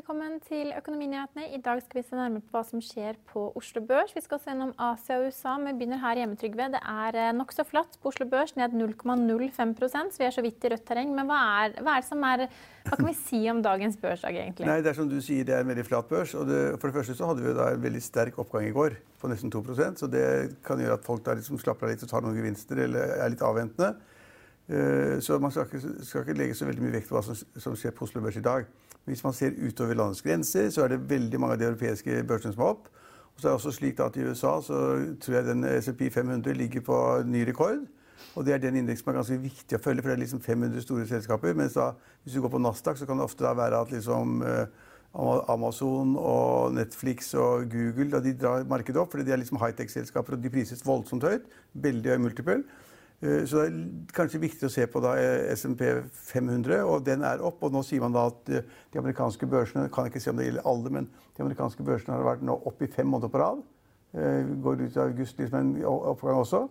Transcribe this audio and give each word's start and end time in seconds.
Velkommen 0.00 0.38
til 0.40 0.70
Økonominyhetene. 0.72 1.42
I 1.52 1.58
dag 1.60 1.76
skal 1.84 1.98
vi 1.98 2.02
se 2.06 2.16
nærmere 2.16 2.40
på 2.40 2.54
hva 2.54 2.60
som 2.64 2.80
skjer 2.80 3.18
på 3.28 3.40
Oslo 3.58 3.82
Børs. 3.84 4.14
Vi 4.16 4.22
skal 4.24 4.38
se 4.40 4.48
gjennom 4.48 4.70
Asia 4.80 5.18
og 5.18 5.26
USA, 5.28 5.58
vi 5.60 5.74
begynner 5.76 6.00
her 6.00 6.22
hjemme, 6.22 6.38
Trygve. 6.40 6.70
Det 6.72 6.80
er 6.80 7.18
eh, 7.20 7.32
nokså 7.36 7.66
flatt 7.68 7.98
på 8.00 8.08
Oslo 8.08 8.24
Børs, 8.30 8.54
ned 8.56 8.72
0,05 8.80 9.74
så 9.84 10.22
vi 10.22 10.24
er 10.24 10.32
så 10.32 10.44
vidt 10.46 10.64
i 10.64 10.70
rødt 10.72 10.86
terreng. 10.88 11.12
Men 11.12 11.28
hva 11.28 11.42
er, 11.66 11.76
hva 11.84 11.98
er, 12.00 12.08
er 12.30 12.46
Hva 12.86 12.96
kan 12.96 13.10
vi 13.10 13.14
si 13.18 13.42
om 13.52 13.60
dagens 13.60 14.00
børsdag, 14.00 14.40
egentlig? 14.40 14.70
Nei, 14.70 14.78
det 14.80 14.94
er 14.94 14.96
som 15.02 15.10
du 15.10 15.18
sier, 15.20 15.44
det 15.44 15.58
er 15.58 15.66
en 15.66 15.72
veldig 15.74 15.84
flat 15.90 16.08
børs. 16.08 16.32
og 16.32 16.48
det, 16.48 16.62
For 16.80 16.88
det 16.88 16.96
første 16.96 17.18
så 17.20 17.28
hadde 17.28 17.44
vi 17.44 17.52
da 17.60 17.68
en 17.74 17.84
veldig 17.84 18.02
sterk 18.08 18.40
oppgang 18.40 18.70
i 18.70 18.72
går, 18.72 18.96
på 19.20 19.28
nesten 19.28 19.52
2% 19.52 20.00
så 20.00 20.08
det 20.08 20.24
kan 20.64 20.80
gjøre 20.80 20.96
at 20.96 21.04
folk 21.04 21.26
da 21.28 21.36
liksom 21.36 21.60
slapper 21.60 21.90
av 21.90 21.92
litt 21.92 22.08
og 22.08 22.14
tar 22.14 22.24
noen 22.24 22.40
gevinster 22.40 22.86
eller 22.86 23.18
er 23.20 23.34
litt 23.34 23.44
avventende. 23.44 23.98
Eh, 24.70 25.18
så 25.20 25.38
man 25.42 25.50
skal 25.50 25.66
ikke, 25.66 26.04
skal 26.06 26.22
ikke 26.22 26.38
legge 26.38 26.54
så 26.54 26.68
veldig 26.68 26.84
mye 26.84 26.94
vekt 26.94 27.10
på 27.10 27.16
hva 27.16 27.24
som, 27.26 27.38
som 27.58 27.76
skjer 27.78 27.94
på 27.96 28.06
Oslo 28.06 28.22
Børs 28.22 28.38
i 28.38 28.44
dag. 28.44 28.68
Hvis 29.08 29.24
man 29.24 29.34
ser 29.34 29.56
utover 29.58 29.96
landets 29.98 30.22
grenser, 30.22 30.68
så 30.70 30.84
er 30.84 30.94
det 30.94 31.04
veldig 31.10 31.40
mange 31.40 31.56
av 31.56 31.62
de 31.62 31.70
europeiske 31.70 32.22
børsene 32.28 32.54
som 32.54 32.62
er 32.62 32.74
opp. 32.74 32.90
Og 33.34 33.40
så 33.40 33.48
er 33.48 33.50
det 33.50 33.56
også 33.56 33.72
slik 33.74 34.02
at 34.04 34.18
I 34.20 34.26
USA 34.28 34.52
så 34.62 34.82
tror 35.22 35.38
jeg 35.38 35.48
den 35.48 35.64
SMP 35.80 36.10
500 36.12 36.54
ligger 36.54 36.84
på 36.86 36.98
ny 37.26 37.42
rekord. 37.48 37.88
Og 38.36 38.46
det 38.46 38.54
er 38.54 38.62
den 38.62 38.76
indeksen 38.76 39.02
som 39.02 39.10
er 39.10 39.18
ganske 39.18 39.40
viktig 39.42 39.78
å 39.78 39.82
følge, 39.82 40.04
for 40.04 40.12
det 40.12 40.18
er 40.18 40.22
liksom 40.22 40.42
500 40.44 40.84
store 40.84 41.06
selskaper. 41.08 41.56
Mens 41.58 41.74
da, 41.74 41.90
hvis 42.22 42.36
du 42.36 42.42
går 42.44 42.52
på 42.52 42.60
Nasdaq, 42.62 43.00
så 43.00 43.08
kan 43.08 43.18
det 43.18 43.26
ofte 43.26 43.46
da 43.46 43.54
være 43.58 43.80
at 43.80 43.90
liksom 43.90 44.44
eh, 44.46 44.68
Amazon 45.50 46.14
og 46.20 46.76
Netflix 46.76 47.32
og 47.34 47.66
Google 47.72 48.12
da 48.12 48.20
de 48.22 48.36
drar 48.38 48.68
markedet 48.70 49.00
opp, 49.02 49.10
fordi 49.16 49.26
de 49.26 49.34
er 49.34 49.42
liksom 49.42 49.58
high-tech-selskaper 49.58 50.36
og 50.36 50.44
de 50.44 50.52
prises 50.52 50.84
voldsomt 50.86 51.26
høyt. 51.26 51.48
Veldig 51.74 52.14
høy 52.14 52.22
multiple. 52.28 52.60
Eh, 53.20 53.44
så 53.44 53.56
det 53.60 53.66
er 53.68 54.12
kanskje 54.16 54.40
viktig 54.40 54.64
å 54.64 54.72
se 54.72 54.86
på 54.88 55.00
da 55.04 55.12
eh, 55.20 55.50
SMP 55.52 55.84
500, 56.30 56.80
og 56.88 57.04
den 57.04 57.24
er 57.26 57.42
opp. 57.44 57.62
Og 57.66 57.74
nå 57.74 57.82
sier 57.86 58.02
man 58.04 58.16
da 58.16 58.26
at 58.30 58.52
eh, 58.52 58.68
de 58.92 59.00
amerikanske 59.02 59.48
børsene 59.50 59.90
kan 59.92 60.08
ikke 60.08 60.22
si 60.22 60.30
om 60.32 60.40
det 60.40 60.48
gjelder 60.48 60.68
alle, 60.70 60.92
men 60.96 61.10
de 61.36 61.44
amerikanske 61.44 61.84
børsene 61.86 62.16
har 62.16 62.26
vært 62.26 62.46
nå 62.46 62.56
opp 62.56 62.80
i 62.82 62.90
fem 62.90 63.08
måneder 63.10 63.32
på 63.32 63.42
rad. 63.42 63.64
Går 64.10 64.80
ut 64.80 64.96
i 64.96 65.02
august 65.04 65.38
liksom 65.38 65.58
en 65.60 65.84
oppgang 65.86 66.40
også. 66.40 66.64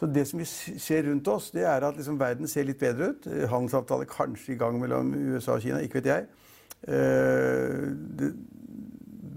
Så 0.00 0.08
det 0.10 0.24
som 0.26 0.40
vi 0.40 0.46
ser 0.48 1.04
rundt 1.06 1.28
oss, 1.30 1.52
det 1.54 1.62
er 1.68 1.84
at 1.86 1.94
liksom 1.94 2.16
verden 2.18 2.48
ser 2.50 2.66
litt 2.66 2.80
bedre 2.80 3.12
ut. 3.12 3.28
Handelsavtale 3.52 4.08
kanskje 4.10 4.56
i 4.56 4.58
gang 4.58 4.80
mellom 4.82 5.12
USA 5.14 5.54
og 5.54 5.62
Kina, 5.62 5.78
ikke 5.84 6.00
vet 6.00 6.08
jeg. 6.10 6.26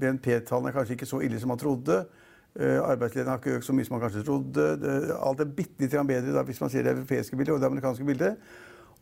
BNP-tallene 0.01 0.71
er 0.71 0.77
kanskje 0.79 0.97
ikke 0.97 1.11
så 1.11 1.21
ille 1.27 1.37
som 1.43 1.53
man 1.53 1.61
trodde. 1.61 1.99
Uh, 2.55 2.79
Arbeidsledigheten 2.87 3.33
har 3.33 3.41
ikke 3.41 3.57
økt 3.57 3.67
så 3.67 3.75
mye 3.75 3.87
som 3.87 3.97
man 3.97 4.05
kanskje 4.05 4.23
trodde. 4.27 4.69
Alt 5.19 5.43
er 5.43 5.51
bitte 5.57 5.83
litt 5.83 5.97
bedre 6.07 6.45
hvis 6.47 6.61
man 6.63 6.71
ser 6.71 6.87
det 6.87 6.95
europeiske 6.95 7.35
bildet 7.35 7.57
og 7.57 7.63
det 7.63 7.69
amerikanske 7.71 8.07
bildet. 8.07 8.39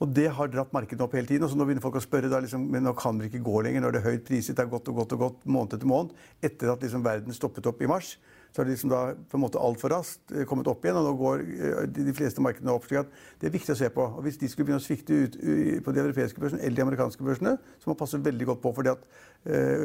Og 0.01 0.09
det 0.09 0.25
har 0.35 0.49
dratt 0.51 0.73
markedet 0.73 1.03
opp 1.05 1.13
hele 1.15 1.29
tiden. 1.29 1.45
Og 1.45 1.51
så 1.51 1.57
nå 1.57 1.67
begynner 1.67 1.83
folk 1.83 1.99
å 1.99 2.03
spørre 2.03 2.31
da, 2.31 2.41
liksom, 2.43 2.65
men 2.73 2.83
nå 2.87 2.95
kan 2.97 3.19
vi 3.21 3.29
ikke 3.29 3.43
gå 3.45 3.61
lenger. 3.63 3.85
Når 3.85 3.93
det 3.93 4.01
er 4.01 4.09
høyt 4.09 4.25
priset, 4.27 4.57
det 4.57 4.65
er 4.65 4.71
godt 4.71 4.89
og 4.91 4.97
godt 4.99 5.15
og 5.15 5.25
godt 5.27 5.45
måned 5.45 5.77
etter 5.77 5.89
måned. 5.89 6.15
Etter 6.43 6.73
at 6.73 6.83
liksom, 6.83 7.05
verden 7.05 7.35
stoppet 7.35 7.69
opp 7.69 7.83
i 7.83 7.89
mars, 7.89 8.15
så 8.53 8.61
har 8.61 8.67
det 8.67 8.75
liksom 8.75 8.91
da 8.91 9.01
på 9.29 9.37
en 9.37 9.41
måte 9.41 9.61
altfor 9.61 9.89
raskt 9.89 10.31
eh, 10.31 10.45
kommet 10.45 10.67
opp 10.69 10.83
igjen. 10.85 10.99
Og 10.99 11.07
nå 11.07 11.13
går 11.17 11.41
uh, 11.41 11.79
de 11.89 12.13
fleste 12.13 12.43
markedene 12.43 12.73
opp. 12.73 12.85
slik 12.85 13.01
at 13.01 13.15
Det 13.41 13.49
er 13.49 13.55
viktig 13.55 13.73
å 13.73 13.79
se 13.79 13.89
på. 13.93 14.05
Og 14.05 14.21
Hvis 14.27 14.37
de 14.37 14.49
skulle 14.51 14.69
begynne 14.69 14.83
å 14.83 14.85
svikte 14.85 15.17
ut 15.25 15.37
på 15.83 15.95
de 15.95 16.03
europeiske 16.03 16.41
børsene 16.41 16.61
eller 16.61 16.77
de 16.77 16.85
amerikanske 16.85 17.25
børsene, 17.25 17.55
så 17.81 17.89
må 17.89 17.95
man 17.95 18.01
passe 18.03 18.21
veldig 18.21 18.49
godt 18.51 18.61
på. 18.61 18.73
fordi 18.77 18.93
at 18.93 19.07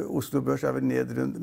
Oslo 0.06 0.40
Børs 0.44 0.62
er 0.68 0.76
vel 0.76 0.84
ned 0.86 1.10
rundt 1.16 1.38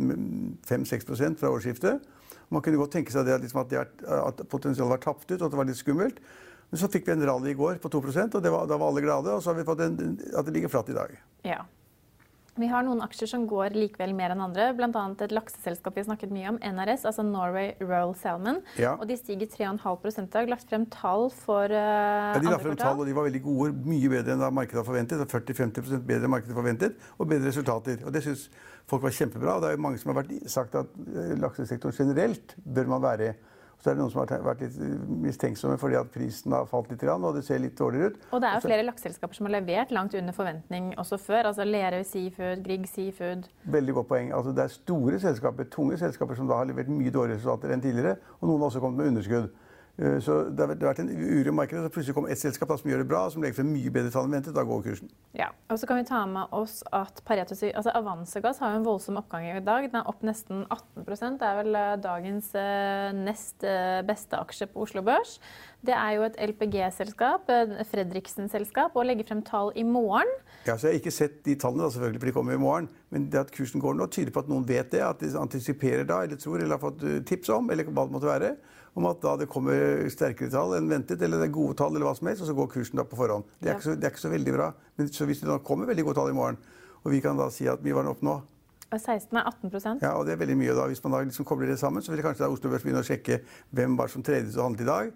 5-6 0.69 1.35
fra 1.41 1.50
årsskiftet. 1.52 2.06
Man 2.53 2.62
kunne 2.62 2.80
godt 2.80 2.94
tenke 2.96 3.14
seg 3.14 3.25
det, 3.28 3.40
liksom 3.41 3.64
at, 3.64 3.72
det 3.72 3.80
er, 3.81 3.90
at, 4.22 4.44
potensialet 4.50 4.94
var 4.94 5.02
tapt 5.03 5.25
ut, 5.31 5.40
og 5.40 5.47
at 5.47 5.53
det 5.53 5.59
var 5.59 5.68
litt 5.69 5.80
skummelt. 5.80 6.22
Men 6.69 6.81
så 6.81 6.90
fikk 6.91 7.08
vi 7.08 7.16
en 7.16 7.25
rally 7.25 7.53
i 7.53 7.58
går 7.58 7.80
på 7.81 7.90
2% 7.94 8.38
og 8.38 8.46
var, 8.46 8.69
da 8.69 8.78
var 8.78 8.91
alle 8.91 9.03
glade. 9.06 9.34
Og 9.34 9.44
så 9.44 9.52
har 9.52 9.59
vi 9.59 9.68
fått 9.68 9.81
en, 9.85 10.16
at 10.34 10.46
det 10.46 10.53
ligger 10.56 10.74
flatt 10.74 10.91
i 10.94 10.97
dag. 10.97 11.18
Ja. 11.46 11.64
Vi 12.56 12.68
har 12.72 12.86
noen 12.88 13.02
aksjer 13.04 13.28
som 13.28 13.44
går 13.52 13.74
likevel 13.76 14.14
mer 14.16 14.32
enn 14.32 14.44
andre, 14.46 14.70
bl.a. 14.78 15.02
et 15.26 15.34
lakseselskap 15.36 15.98
vi 15.98 16.02
har 16.02 16.08
snakket 16.08 16.32
mye 16.32 16.54
om, 16.54 16.60
NRS, 16.64 17.04
altså 17.10 17.26
Norway 17.28 17.74
Royal 17.82 18.14
Salmon. 18.16 18.62
Ja. 18.80 18.94
Og 18.96 19.10
de 19.10 19.18
stiger 19.20 19.50
3,5 19.52 20.22
i 20.22 20.28
dag. 20.32 20.52
Lagt 20.54 20.72
frem 20.72 20.86
tall 20.94 21.28
for 21.36 21.68
uh, 21.68 22.32
ja, 22.32 22.40
De 22.40 22.48
la 22.48 22.60
frem 22.62 22.78
tall, 22.80 23.02
og 23.04 23.10
de 23.10 23.16
var 23.18 23.28
veldig 23.28 23.42
gode. 23.44 23.74
Mye 23.84 24.12
bedre 24.14 24.38
enn 24.38 24.46
markedet 24.56 24.80
har 24.80 24.88
forventet. 24.88 25.26
40-50 25.36 26.00
bedre 26.08 26.30
enn 26.30 26.32
markedet 26.32 26.56
forventet, 26.56 26.96
og 27.20 27.28
bedre 27.34 27.52
resultater. 27.52 28.00
Og 28.08 28.16
det 28.16 28.24
synes 28.24 28.48
folk 28.88 29.04
var 29.04 29.18
kjempebra. 29.20 29.58
Og 29.58 29.66
det 29.66 29.74
er 29.74 29.76
jo 29.76 29.84
mange 29.90 30.00
som 30.00 30.16
har 30.16 30.32
sagt 30.52 30.80
at 30.80 30.96
eh, 31.12 31.36
laksesektoren 31.42 31.98
generelt 31.98 32.56
bør 32.64 32.96
man 32.96 33.04
være. 33.04 33.34
Så 33.85 33.91
er 33.91 34.00
det 34.00 34.01
noen 34.01 34.09
som 34.09 34.23
har 34.23 34.40
vært 34.41 34.63
litt 34.63 34.78
mistenksomme 35.22 35.75
fordi 35.78 35.94
at 36.00 36.07
prisen 36.09 36.56
har 36.56 36.63
falt 36.66 36.88
litt, 36.90 37.03
og 37.06 37.35
det 37.35 37.44
ser 37.46 37.59
litt 37.62 37.75
dårligere 37.78 38.16
ut. 38.16 38.23
Og 38.34 38.41
det 38.41 38.50
er 38.50 38.56
jo 38.57 38.63
flere 38.63 38.85
lakseselskaper 38.88 39.38
som 39.38 39.46
har 39.46 39.53
levert 39.59 39.94
langt 39.94 40.16
under 40.18 40.34
forventning 40.34 40.88
også 40.97 41.19
før. 41.22 41.51
altså 41.51 41.68
Lerøy 41.69 42.01
Seafood, 42.01 42.63
Grieg 42.66 42.88
Seafood. 42.90 43.46
Veldig 43.69 43.94
godt 44.00 44.09
poeng. 44.09 44.31
Altså, 44.34 44.56
det 44.57 44.63
er 44.63 44.73
store 44.73 45.19
selskaper, 45.22 45.69
tunge 45.69 46.00
selskaper 46.01 46.40
som 46.40 46.50
da 46.50 46.57
har 46.63 46.66
levert 46.66 46.90
mye 46.90 47.13
dårligere 47.13 47.38
resultater 47.38 47.75
enn 47.75 47.85
tidligere. 47.85 48.16
Og 48.40 48.50
noen 48.50 48.66
har 48.66 48.72
også 48.72 48.81
kommet 48.81 49.03
med 49.03 49.13
underskudd. 49.13 49.53
Eh, 49.96 50.18
så 50.20 50.42
det 50.52 50.60
har 50.60 50.74
vært 50.76 51.00
en 51.04 51.12
uro 51.12 51.52
i 51.52 51.56
markedet. 51.56 51.86
Så 51.86 51.94
plutselig 51.94 52.16
kommer 52.18 52.34
ett 52.34 52.42
selskap 52.42 52.74
som 52.76 52.90
gjør 52.90 53.04
det 53.04 53.10
bra, 53.10 53.24
som 53.32 53.44
legger 53.44 53.62
frem 53.62 53.72
mye 53.72 53.92
bedre 53.94 54.12
tall 54.12 54.28
enn 54.28 54.36
ventet. 54.36 54.56
Da 54.56 54.66
går 54.68 54.84
kursen. 54.90 55.12
Ja, 55.38 55.52
og 55.72 55.80
så 55.80 55.88
kan 55.90 56.02
vi 56.02 56.08
ta 56.10 56.24
med 56.30 56.52
oss 56.56 56.82
at 56.96 57.22
Pareto, 57.28 57.56
altså 57.56 57.94
Avansegass 57.96 58.60
har 58.64 58.76
en 58.76 58.88
voldsom 58.88 59.20
oppgang 59.22 59.48
i 59.48 59.64
dag. 59.64 59.88
Den 59.88 60.02
er 60.02 60.10
opp 60.12 60.26
nesten 60.26 60.66
18% 60.68 61.40
Det 61.40 61.48
er 61.48 61.62
vel 61.62 61.80
eh, 61.80 61.94
dagens 62.04 62.52
eh, 62.60 63.14
nest 63.16 63.66
beste 64.06 64.38
aksje 64.38 64.68
på 64.72 64.84
Oslo 64.84 65.04
Børs. 65.06 65.40
Det 65.86 65.94
er 65.94 66.16
jo 66.16 66.24
et 66.26 66.38
LPG-selskap, 66.42 67.50
Fredriksen-selskap, 67.92 68.96
og 68.98 69.06
legger 69.06 69.28
frem 69.30 69.44
tall 69.46 69.70
i 69.78 69.84
morgen. 69.86 70.30
Ja, 70.66 70.76
så 70.76 70.90
Jeg 70.90 70.96
har 70.96 71.02
ikke 71.04 71.14
sett 71.14 71.44
de 71.46 71.53
tallene, 71.62 71.86
da, 71.86 71.91
selvfølgelig, 71.94 72.22
for 72.24 72.32
de 72.32 72.34
kommer 72.36 72.58
i 72.58 72.62
morgen. 72.62 72.88
Men 73.14 73.28
det 73.30 73.44
at 73.44 73.53
kursen 73.53 73.84
går 73.84 73.94
nå, 73.94 74.08
tyder 74.09 74.34
på 74.34 74.41
at 74.41 74.50
noen 74.50 74.66
vet 74.68 74.90
det. 74.91 75.03
At 75.06 75.22
de 75.22 75.30
antisiperer 75.38 76.08
da, 76.09 76.24
eller 76.26 76.41
tror, 76.41 76.58
eller 76.58 76.80
har 76.80 76.82
fått 76.82 77.06
tips 77.30 77.53
om, 77.53 77.70
eller 77.70 77.86
hva 77.86 78.08
det 78.08 78.18
måtte 78.18 78.32
være 78.32 78.56
om 78.96 79.08
at 79.09 79.20
da 79.24 79.36
det 79.42 79.50
kommer 79.52 80.08
sterkere 80.12 80.52
tall 80.53 80.78
enn 80.78 80.88
ventet, 80.90 81.22
eller 81.22 81.42
det 81.42 81.50
er 81.50 81.56
gode 81.56 81.76
tall, 81.80 81.96
eller 81.96 82.08
hva 82.08 82.16
som 82.16 82.30
helst, 82.32 82.46
og 82.46 82.50
så 82.50 82.56
går 82.56 82.72
kursen 82.72 83.02
da 83.02 83.06
på 83.08 83.20
forhånd. 83.20 83.47
Det 83.59 83.74
er, 83.74 83.76
ja. 83.76 83.84
så, 83.84 83.96
det 84.00 84.08
er 84.08 84.16
ikke 84.16 84.24
så, 84.24 84.32
veldig 84.32 84.56
bra. 84.56 84.72
Men 84.96 85.12
så 85.12 85.28
hvis 85.28 85.44
det 85.44 85.52
da 85.52 85.59
kommer 85.59 85.92
veldig 85.92 86.08
gode 86.08 86.20
tall 86.22 86.32
i 86.32 86.38
morgen, 86.38 86.59
og 87.03 87.12
vi 87.12 87.22
kan 87.22 87.38
da 87.38 87.50
si 87.53 87.68
at 87.70 87.84
mye 87.86 87.97
var 87.97 88.09
opp 88.09 88.24
nå 88.26 88.40
16 88.96 89.36
er 89.36 89.47
18% 89.50 90.03
Ja, 90.06 90.14
og 90.16 90.24
det 90.28 90.36
er 90.36 90.40
veldig 90.40 90.56
mye 90.56 90.76
da. 90.78 90.86
Hvis 90.88 91.02
man 91.03 91.16
da 91.16 91.20
liksom 91.26 91.47
kobler 91.47 91.68
det 91.68 91.80
sammen, 91.82 92.03
så 92.06 92.14
vil 92.14 92.24
kanskje 92.24 92.46
da 92.46 92.52
Oslo 92.53 92.70
Børs 92.72 92.86
begynne 92.86 93.02
å 93.03 93.08
sjekke 93.08 93.42
hvem 93.76 93.97
var 94.00 94.12
som 94.14 94.24
tredje 94.24 94.53
og 94.56 94.70
handlet 94.70 94.86
i 94.86 94.90
dag 94.90 95.09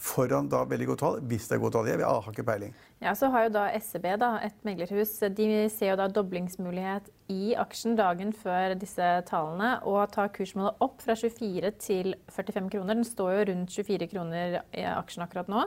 foran 0.00 0.48
da 0.48 0.62
veldig 0.68 0.86
godt 0.90 1.02
tall, 1.04 1.18
hvis 1.28 1.48
det 1.50 1.56
er 1.56 1.62
godt 1.62 1.76
tall. 1.76 1.88
Jeg 1.90 2.00
har 2.00 2.28
ikke 2.32 2.46
peiling. 2.48 2.74
Ja, 3.00 3.14
Så 3.14 3.30
har 3.32 3.46
jo 3.46 3.54
da 3.54 3.66
SEB, 3.80 4.06
da, 4.20 4.30
et 4.44 4.56
meglerhus, 4.64 5.12
de 5.36 5.68
ser 5.72 5.92
jo 5.92 5.96
da 6.00 6.08
doblingsmulighet 6.08 7.08
i 7.32 7.54
aksjen 7.60 7.96
dagen 7.98 8.32
før 8.36 8.74
disse 8.80 9.08
tallene, 9.28 9.76
og 9.88 10.10
tar 10.12 10.32
kursmålet 10.34 10.80
opp 10.80 11.00
fra 11.04 11.16
24 11.16 11.72
til 11.80 12.14
45 12.32 12.70
kroner. 12.72 12.94
Den 12.96 13.08
står 13.08 13.34
jo 13.34 13.48
rundt 13.52 13.74
24 13.76 14.08
kroner 14.12 14.62
i 14.72 14.86
aksjen 14.88 15.26
akkurat 15.26 15.52
nå. 15.52 15.66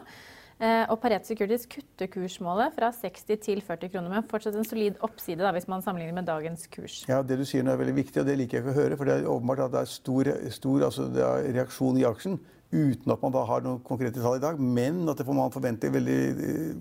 Eh, 0.61 0.85
og 0.87 0.99
Paret 1.01 1.25
Securities 1.27 1.65
kutter 1.69 2.09
kursmålet 2.13 2.75
fra 2.75 2.91
60 2.93 3.39
til 3.41 3.61
40 3.65 3.89
kroner, 3.93 4.11
men 4.13 4.25
fortsatt 4.29 4.55
en 4.55 4.67
solid 4.67 4.99
oppside 5.03 5.41
da, 5.41 5.51
hvis 5.55 5.67
man 5.67 5.81
sammenligner 5.81 6.19
med 6.19 6.29
dagens 6.29 6.67
kurs. 6.73 7.01
Ja, 7.09 7.21
Det 7.21 7.39
du 7.39 7.45
sier 7.45 7.65
nå 7.65 7.73
er 7.73 7.81
veldig 7.81 7.97
viktig, 7.97 8.21
og 8.21 8.29
det 8.29 8.37
liker 8.37 8.59
jeg 8.59 8.65
ikke 8.65 8.75
å 8.75 8.81
høre. 8.81 8.97
For 8.97 9.09
det 9.09 9.15
er 9.17 9.29
åpenbart 9.29 9.65
at 9.65 9.73
det 9.73 9.81
er 9.81 9.93
stor, 9.93 10.29
stor 10.53 10.85
altså 10.89 11.09
det 11.11 11.25
er 11.25 11.49
reaksjon 11.57 11.97
i 11.99 12.05
aksjen 12.07 12.37
uten 12.73 13.13
at 13.13 13.21
man 13.21 13.33
da 13.35 13.43
har 13.47 13.61
noen 13.63 13.83
konkrete 13.85 14.21
tall 14.21 14.39
i 14.39 14.43
dag. 14.43 14.57
Men 14.59 15.03
at 15.09 15.19
det 15.19 15.27
får 15.27 15.37
man 15.37 15.53
forventer 15.53 15.93
veldig 15.93 16.17
eh, 16.33 16.73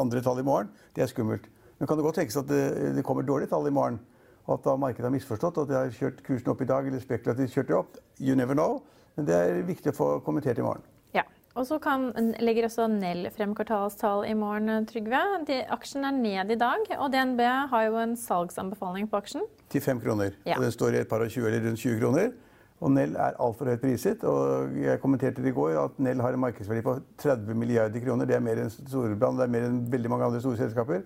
andre 0.00 0.24
tall 0.24 0.40
i 0.40 0.46
morgen, 0.46 0.72
det 0.96 1.04
er 1.04 1.12
skummelt. 1.12 1.46
Men 1.78 1.90
kan 1.90 1.98
det 1.98 2.06
godt 2.06 2.20
tenkes 2.22 2.40
at 2.40 2.48
det, 2.48 2.64
det 2.96 3.04
kommer 3.06 3.26
dårlige 3.26 3.52
tall 3.52 3.68
i 3.68 3.74
morgen? 3.74 4.00
Og 4.44 4.58
at 4.58 4.66
da 4.66 4.74
markedet 4.76 5.08
har 5.08 5.14
misforstått, 5.14 5.56
og 5.56 5.66
at 5.66 5.70
de 5.70 5.78
har 5.78 5.94
kjørt 5.96 6.24
kursen 6.24 6.50
opp 6.52 6.60
i 6.60 6.68
dag 6.68 6.88
eller 6.88 7.00
spekulativt 7.00 7.54
kjørt 7.56 7.70
det 7.70 7.78
opp? 7.78 8.02
You 8.20 8.36
never 8.36 8.56
know. 8.56 8.82
Men 9.16 9.28
det 9.28 9.36
er 9.38 9.62
viktig 9.66 9.92
å 9.92 9.96
få 9.96 10.08
kommentert 10.26 10.60
i 10.60 10.64
morgen. 10.64 10.84
Ja. 11.16 11.24
Og 11.54 11.68
så 11.68 11.78
kan, 11.82 12.08
legger 12.42 12.66
også 12.66 12.88
Nell 12.90 13.28
frem 13.34 13.54
kvartalstall 13.56 14.24
i 14.26 14.34
morgen, 14.36 14.88
Trygve. 14.90 15.20
De, 15.48 15.60
aksjen 15.72 16.06
er 16.08 16.16
ned 16.16 16.50
i 16.50 16.58
dag, 16.60 16.88
og 16.98 17.12
DNB 17.14 17.44
har 17.70 17.86
jo 17.86 18.00
en 18.02 18.16
salgsanbefaling 18.18 19.06
på 19.10 19.20
aksjen. 19.22 19.46
Til 19.72 19.84
fem 19.84 20.02
kroner. 20.02 20.34
Ja. 20.44 20.58
Og 20.58 20.66
den 20.66 20.74
står 20.74 20.98
i 20.98 21.02
et 21.04 21.10
par 21.10 21.24
og 21.24 21.30
20 21.30 21.46
eller 21.48 21.68
rundt 21.68 21.80
20 21.80 22.00
kroner. 22.02 22.34
Og 22.84 22.92
Nell 22.92 23.14
er 23.16 23.38
altfor 23.40 23.70
høyt 23.70 23.80
priset. 23.80 24.24
og 24.28 24.74
Jeg 24.76 25.00
kommenterte 25.00 25.40
det 25.42 25.54
i 25.54 25.56
går 25.56 25.78
at 25.80 25.98
Nell 26.04 26.20
har 26.20 26.36
en 26.36 26.42
markedsverdi 26.42 26.82
på 26.84 26.98
30 27.22 27.56
milliarder 27.56 28.02
kroner. 28.04 28.28
Det 28.28 28.36
er 28.36 28.44
mer 28.44 28.60
enn 28.60 28.72
Storebrand, 28.72 29.40
det 29.40 29.46
er 29.46 29.54
mer 29.54 29.68
enn 29.70 29.80
veldig 29.92 30.12
mange 30.12 30.28
andre 30.28 30.42
store 30.44 30.60
selskaper. 30.60 31.00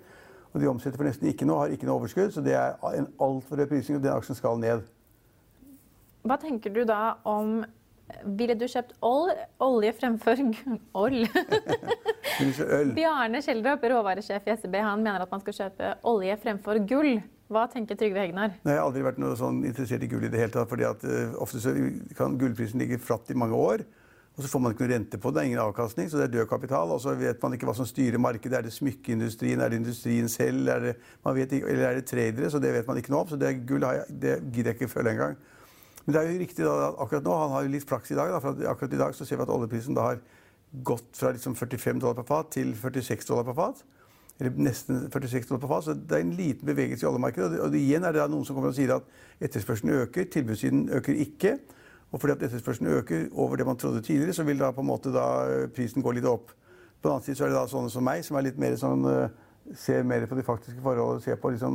Og 0.50 0.60
de 0.60 0.70
omsetter 0.70 0.98
for 0.98 1.06
nesten 1.06 1.30
ikke 1.30 1.46
noe, 1.46 1.60
har 1.62 1.75
ikke 1.75 1.86
noe 1.86 2.00
overskudd. 2.00 2.32
Så 2.34 2.42
det 2.42 2.56
er 2.58 2.75
en 2.98 3.06
altfor 3.22 3.62
høy 3.62 3.69
prising, 3.70 4.00
og 4.00 4.02
den 4.02 4.14
aksjen 4.16 4.38
skal 4.38 4.58
ned. 4.58 4.86
Hva 6.26 6.38
tenker 6.42 6.75
du 6.75 6.82
da 6.88 7.19
om 7.28 7.60
Ville 8.25 8.54
du 8.56 8.62
kjøpt 8.64 8.94
ol 9.04 9.28
olje 9.60 9.90
fremfor 9.98 10.40
oll? 11.02 11.26
Bjarne 12.96 13.42
Schjelderup, 13.44 13.84
råvaresjef 13.92 14.48
i 14.48 14.54
SEB, 14.56 14.78
han 14.80 15.02
mener 15.04 15.26
at 15.26 15.34
man 15.34 15.42
skal 15.44 15.58
kjøpe 15.58 15.90
olje 16.08 16.38
fremfor 16.40 16.80
gull. 16.88 17.19
Hva 17.49 17.65
tenker 17.73 17.97
Trygve 17.97 18.21
Hegnar? 18.21 18.59
Nei, 18.61 18.75
Jeg 18.75 18.81
har 18.81 18.87
aldri 18.87 19.05
vært 19.06 19.21
noe 19.23 19.37
sånn 19.39 19.62
interessert 19.65 20.03
i 20.05 20.09
gull 20.11 20.27
i 20.27 20.29
det 20.33 20.41
hele 20.41 20.53
tatt. 20.53 20.69
fordi 20.69 20.85
at 20.85 21.05
uh, 21.09 21.39
Ofte 21.41 21.62
så 21.65 21.73
kan 22.17 22.37
gullprisen 22.41 22.81
ligge 22.83 23.00
flatt 23.00 23.31
i 23.33 23.37
mange 23.39 23.56
år. 23.56 23.85
Og 24.39 24.45
så 24.45 24.50
får 24.53 24.61
man 24.62 24.75
ikke 24.75 24.85
noe 24.85 24.93
rente 24.93 25.19
på 25.19 25.31
det, 25.33 25.35
det 25.35 25.41
er 25.41 25.49
ingen 25.49 25.61
avkastning, 25.65 26.06
så 26.06 26.21
det 26.21 26.29
er 26.29 26.35
død 26.37 26.49
kapital. 26.50 26.93
Og 26.95 27.00
så 27.03 27.17
vet 27.19 27.41
man 27.43 27.56
ikke 27.56 27.67
hva 27.67 27.75
som 27.75 27.89
styrer 27.89 28.21
markedet. 28.23 28.61
Er 28.61 28.69
det 28.69 28.75
smykkeindustrien, 28.77 29.59
er 29.65 29.73
det 29.73 29.81
industrien 29.81 30.29
selv, 30.31 30.69
er 30.71 30.85
det, 30.85 30.93
ikke, 31.27 31.65
eller 31.67 31.89
er 31.89 31.99
det 31.99 32.05
tradere? 32.06 32.50
Så 32.53 32.61
det 32.62 32.71
vet 32.77 32.87
man 32.87 33.00
ikke 33.00 33.11
noe 33.11 33.25
om. 33.25 33.33
Så 33.33 33.41
det 33.41 33.56
gull 33.67 33.83
jeg, 33.83 34.05
det 34.12 34.37
gidder 34.53 34.71
jeg 34.71 34.79
ikke 34.79 34.93
følge 34.93 35.17
engang. 35.17 35.35
Men 36.05 36.15
det 36.15 36.21
er 36.21 36.31
jo 36.31 36.39
riktig 36.45 36.69
da, 36.69 36.77
at 36.87 37.00
akkurat 37.03 37.27
nå, 37.27 37.35
han 37.41 37.50
har 37.56 37.65
jo 37.67 37.73
litt 37.73 37.89
flaks 37.89 38.12
i 38.15 38.21
dag, 38.21 38.31
da, 38.33 38.39
for 38.45 38.71
akkurat 38.71 38.95
i 38.95 39.00
dag 39.03 39.17
så 39.17 39.27
ser 39.27 39.41
vi 39.41 39.45
at 39.49 39.50
oljeprisen 39.56 39.97
da 39.97 40.06
har 40.06 40.23
gått 40.87 41.11
fra 41.19 41.33
liksom 41.35 41.56
45 41.59 42.00
dollar 42.05 42.21
per 42.21 42.29
fat 42.29 42.53
til 42.55 42.71
46 42.79 43.27
dollar 43.29 43.49
per 43.49 43.59
fat. 43.59 43.83
Eller 44.38 44.61
nesten 44.62 45.08
46 45.11 45.49
dollar 45.49 45.61
på 45.61 45.70
fat. 45.73 45.85
Så 45.88 45.94
det 45.94 46.14
er 46.14 46.23
en 46.23 46.37
liten 46.38 46.67
bevegelse 46.67 47.06
i 47.06 47.08
oljemarkedet. 47.08 47.61
Og, 47.64 47.75
igjen 47.75 48.06
er 48.06 48.14
det 48.14 48.29
noen 48.31 48.46
som 48.46 48.56
kommer 48.56 48.70
og 48.70 48.79
sier 48.79 48.94
at 48.94 49.08
etterspørselen 49.43 49.94
øker, 50.05 50.29
tilbudssiden 50.31 50.87
øker 51.00 51.19
ikke. 51.26 51.56
Og 52.12 52.20
fordi 52.20 52.37
at 52.37 52.46
etterspørselen 52.46 52.93
øker 53.00 53.26
over 53.32 53.56
det 53.56 53.67
man 53.67 53.76
trodde 53.76 54.02
tidligere, 54.02 54.32
så 54.32 54.46
vil 54.46 54.58
da 54.58 54.70
på 54.70 54.81
en 54.81 54.88
måte 54.88 55.12
da 55.12 55.26
prisen 55.75 56.02
gå 56.02 56.14
litt 56.17 56.29
opp. 56.29 56.55
På 57.02 57.08
den 57.08 57.17
annen 57.17 57.26
side 57.26 57.37
så 57.37 57.44
er 57.44 57.52
det 57.52 57.58
da 57.58 57.67
sånne 57.70 57.90
som 57.93 58.06
meg, 58.06 58.25
som 58.26 58.38
er 58.38 58.46
litt 58.49 58.58
mer 58.58 58.79
sånn 58.79 59.05
ser 59.76 60.02
mer 60.02 60.26
på 60.26 60.35
de 60.35 60.43
faktiske 60.43 60.81
forhold, 60.82 61.20
ser 61.23 61.37
på 61.37 61.50
liksom, 61.52 61.75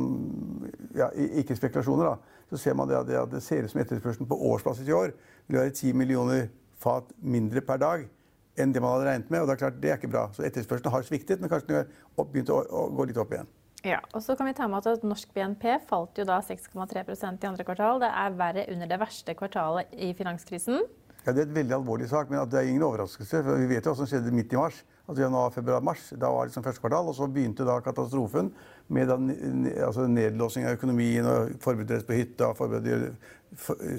ja, 0.96 1.08
ikke 1.14 1.56
spekulasjoner, 1.56 2.10
da, 2.10 2.40
så 2.50 2.56
ser 2.58 2.74
man 2.74 2.88
det, 2.88 2.98
at 2.98 3.30
det 3.30 3.42
ser 3.42 3.64
ut 3.64 3.70
som 3.70 3.80
etterspørselen 3.80 4.28
på 4.28 4.38
årsbasis 4.50 4.88
i 4.88 4.96
år 4.96 5.12
vil 5.46 5.60
være 5.60 5.70
10 5.70 5.92
millioner 5.92 6.48
fat 6.80 7.12
mindre 7.22 7.60
per 7.60 7.80
dag 7.80 8.06
enn 8.56 8.72
det 8.72 8.82
man 8.82 8.96
hadde 8.96 9.10
regnet 9.10 9.30
med. 9.30 9.42
og 9.42 9.48
Det 9.48 9.56
er 9.56 9.62
klart, 9.64 9.82
det 9.82 9.90
er 9.90 10.00
ikke 10.00 10.12
bra. 10.14 10.24
Så 10.34 10.46
etterspørselen 10.46 10.94
har 10.94 11.06
sviktet, 11.06 11.42
men 11.42 11.52
kanskje 11.52 11.70
den 11.72 11.92
har 12.18 12.32
begynt 12.32 12.52
å, 12.54 12.62
å, 12.64 12.88
gå 12.94 13.08
litt 13.10 13.20
opp 13.20 13.34
igjen. 13.34 13.50
Ja, 13.84 14.00
og 14.16 14.22
så 14.24 14.36
kan 14.38 14.48
vi 14.48 14.56
ta 14.56 14.66
med 14.70 14.86
at 14.88 15.02
Norsk 15.04 15.34
BNP 15.36 15.66
falt 15.90 16.16
jo 16.16 16.24
da 16.24 16.38
6,3% 16.40 17.44
i 17.44 17.48
andre 17.50 17.66
kvartal. 17.68 18.00
Det 18.00 18.08
er 18.08 18.38
verre 18.38 18.68
under 18.72 18.88
det 18.88 19.00
verste 19.02 19.34
kvartalet 19.36 19.92
i 19.92 20.14
finanskrisen. 20.16 20.86
Ja, 21.24 21.32
Det 21.32 21.40
er 21.40 21.46
et 21.48 21.56
veldig 21.56 21.74
alvorlig 21.78 22.08
sak, 22.08 22.30
men 22.30 22.40
det 22.48 22.58
er 22.58 22.68
ingen 22.68 22.82
overraskelse. 22.84 23.42
for 23.42 23.56
Vi 23.56 23.68
vet 23.68 23.84
jo 23.84 23.92
hva 23.92 23.96
som 23.96 24.08
skjedde 24.08 24.32
midt 24.32 24.52
i 24.52 24.56
mars. 24.56 24.82
altså 25.08 25.22
januar, 25.22 25.50
februar, 25.50 25.80
mars. 25.80 26.12
Da 26.16 26.30
var 26.32 26.44
det 26.44 26.52
liksom 26.52 26.64
første 26.64 26.80
kvartal, 26.80 27.08
og 27.08 27.14
så 27.14 27.26
begynte 27.28 27.64
da 27.64 27.80
katastrofen 27.80 28.52
med 28.88 29.08
den, 29.08 29.66
altså 29.84 30.06
nedlåsing 30.06 30.64
av 30.66 30.76
økonomien 30.78 31.26
og 31.26 31.50
forbudsrett 31.60 32.06
på 32.06 32.16
hytta, 32.16 32.54
forbud, 32.54 33.16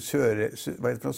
søre, 0.04 0.50
hva 0.80 0.92
heter 0.92 1.16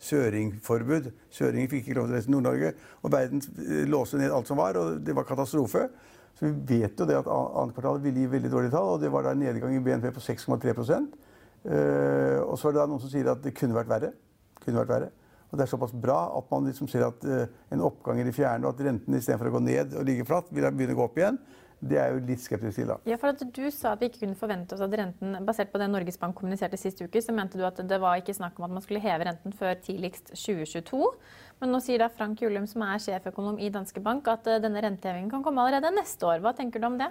søringforbud. 0.00 1.10
Søringer 1.32 1.70
fikk 1.70 1.88
ikke 1.88 1.98
lov 1.98 2.08
til 2.08 2.14
å 2.14 2.18
reise 2.18 2.28
til 2.28 2.36
Nord-Norge. 2.36 2.72
Og 3.02 3.12
verden 3.14 3.42
eh, 3.64 3.84
låste 3.90 4.20
ned 4.20 4.34
alt 4.34 4.50
som 4.50 4.60
var, 4.60 4.78
og 4.80 5.00
det 5.04 5.16
var 5.16 5.28
katastrofe. 5.28 5.86
Så 6.38 6.48
vi 6.48 6.80
vet 6.80 6.98
jo 6.98 7.06
det 7.08 7.18
at 7.18 7.28
annet 7.28 7.76
kvartal 7.76 8.00
ville 8.02 8.22
gi 8.22 8.32
veldig 8.32 8.50
dårlige 8.52 8.74
tall, 8.74 8.94
og 8.94 9.02
det 9.02 9.10
var 9.12 9.26
da 9.26 9.34
en 9.34 9.42
nedgang 9.44 9.74
i 9.76 9.82
BNP 9.84 10.10
på 10.16 10.22
6,3 10.24 10.72
uh, 10.72 12.38
Og 12.46 12.54
så 12.56 12.70
er 12.70 12.76
det 12.76 12.86
noen 12.88 13.02
som 13.02 13.12
sier 13.12 13.28
at 13.28 13.42
det 13.44 13.52
kunne 13.58 13.76
vært 13.76 13.90
verre. 13.90 14.12
Kunne 14.62 14.80
vært 14.80 14.94
verre. 14.94 15.10
Og 15.50 15.58
det 15.58 15.66
er 15.66 15.72
såpass 15.72 15.92
bra 15.92 16.20
at 16.38 16.46
man 16.52 16.68
liksom 16.70 16.88
ser 16.88 17.04
at 17.08 17.26
uh, 17.26 17.44
en 17.74 17.84
oppgang 17.84 18.22
i 18.22 18.24
det 18.24 18.32
fjerne, 18.36 18.64
og 18.64 18.72
at 18.72 18.86
renten 18.86 19.18
istedenfor 19.18 19.50
å 19.50 19.56
gå 19.58 19.64
ned 19.66 19.98
og 19.98 20.06
ligge 20.08 20.28
flatt, 20.28 20.48
vil 20.54 20.70
begynne 20.70 20.96
å 20.96 21.02
gå 21.02 21.08
opp 21.10 21.20
igjen. 21.20 21.40
Det 21.80 21.96
er 21.96 22.10
jo 22.12 22.20
litt 22.28 22.42
skeptisk 22.42 22.76
til. 22.76 22.90
da. 22.90 22.98
Ja, 23.08 23.16
for 23.16 23.32
at 23.32 23.40
Du 23.56 23.62
sa 23.72 23.94
at 23.94 24.02
vi 24.02 24.10
ikke 24.10 24.26
kunne 24.26 24.36
forvente 24.36 24.76
oss 24.76 24.84
at 24.84 24.92
renten 25.00 25.38
Basert 25.46 25.70
på 25.72 25.80
det 25.80 25.88
Norges 25.88 26.18
Bank 26.20 26.36
kommuniserte 26.36 26.76
sist 26.76 27.00
uke, 27.00 27.22
så 27.24 27.32
mente 27.32 27.56
du 27.56 27.64
at 27.64 27.80
det 27.80 28.00
var 28.00 28.20
ikke 28.20 28.36
snakk 28.36 28.58
om 28.60 28.68
at 28.68 28.74
man 28.76 28.84
skulle 28.84 29.00
heve 29.00 29.24
renten 29.24 29.54
før 29.56 29.78
tidligst 29.80 30.34
2022. 30.34 31.00
Men 31.60 31.72
nå 31.72 31.80
sier 31.80 32.02
da 32.02 32.10
Frank 32.12 32.42
Julum, 32.42 32.68
som 32.68 32.84
er 32.84 33.00
sjeføkonom 33.00 33.58
i 33.58 33.72
Danske 33.72 34.00
Bank, 34.04 34.28
at 34.28 34.44
uh, 34.48 34.60
denne 34.60 34.82
rentehevingen 34.84 35.32
kan 35.32 35.44
komme 35.44 35.64
allerede 35.64 35.92
neste 35.96 36.28
år. 36.28 36.44
Hva 36.44 36.52
tenker 36.56 36.80
du 36.80 36.88
om 36.90 37.00
det? 37.00 37.08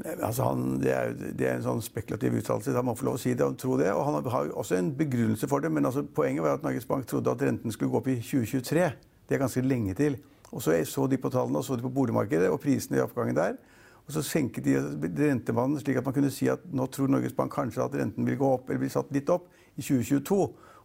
Altså 0.00 0.48
han, 0.48 0.80
det, 0.80 0.90
er, 0.96 1.14
det, 1.14 1.46
er, 1.46 1.58
en 1.58 1.66
sånn 1.66 1.82
spekulativ 1.84 2.34
uttalelse. 2.40 2.74
Han 2.74 2.88
må 2.88 2.96
få 2.98 3.06
lov 3.10 3.18
å 3.18 3.22
si 3.22 3.34
det 3.36 3.46
og 3.46 3.58
tro 3.60 3.76
det. 3.78 3.90
Og 3.92 4.02
han 4.06 4.30
har 4.32 4.50
også 4.58 4.78
en 4.78 4.90
begrunnelse 4.96 5.46
for 5.50 5.62
det. 5.62 5.70
Men 5.70 5.86
altså, 5.86 6.02
poenget 6.02 6.42
var 6.42 6.58
at 6.58 6.66
Norges 6.66 6.88
Bank 6.88 7.06
trodde 7.10 7.30
at 7.30 7.44
renten 7.44 7.74
skulle 7.74 7.92
gå 7.92 8.00
opp 8.00 8.10
i 8.10 8.18
2023. 8.18 8.86
Det 9.28 9.36
er 9.36 9.42
ganske 9.44 9.62
lenge 9.66 9.94
til. 9.98 10.16
Og 10.50 10.62
så 10.62 10.74
så 10.84 11.06
de 11.06 11.18
på 11.18 11.30
tallene 11.30 11.58
og 11.58 11.64
så 11.64 11.76
de 11.76 11.82
på 11.82 11.92
boligmarkedet 11.94 12.50
og 12.50 12.60
prisene 12.60 12.98
i 12.98 13.04
oppgangen 13.04 13.36
der. 13.36 13.58
Og 14.06 14.14
så 14.14 14.22
senket 14.22 14.64
de 14.64 14.76
rentemannen 14.78 15.78
slik 15.80 16.00
at 16.00 16.04
man 16.04 16.14
kunne 16.14 16.32
si 16.34 16.48
at 16.50 16.64
nå 16.72 16.86
tror 16.90 17.08
Norges 17.08 17.36
Bank 17.36 17.52
kanskje 17.54 17.84
at 17.84 17.94
renten 17.94 18.26
vil 18.26 18.38
gå 18.40 18.48
opp, 18.56 18.68
eller 18.68 18.82
bli 18.82 18.90
satt 18.90 19.12
litt 19.14 19.30
opp 19.30 19.46
i 19.76 19.82
2022. 19.82 20.40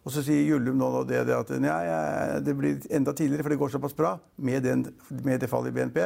Og 0.06 0.12
så 0.14 0.22
sier 0.22 0.46
Jullum 0.46 0.78
nå 0.78 1.02
det, 1.08 1.24
det 1.26 1.34
at 1.34 1.50
ja, 1.50 2.38
det 2.38 2.54
blir 2.54 2.78
enda 2.94 3.12
tidligere, 3.12 3.42
for 3.42 3.50
det 3.50 3.58
går 3.58 3.74
såpass 3.74 3.96
bra 3.96 4.14
med, 4.36 4.62
den, 4.62 4.86
med 5.24 5.40
det 5.42 5.50
fallet 5.50 5.74
i 5.74 5.78
BNP 5.80 5.98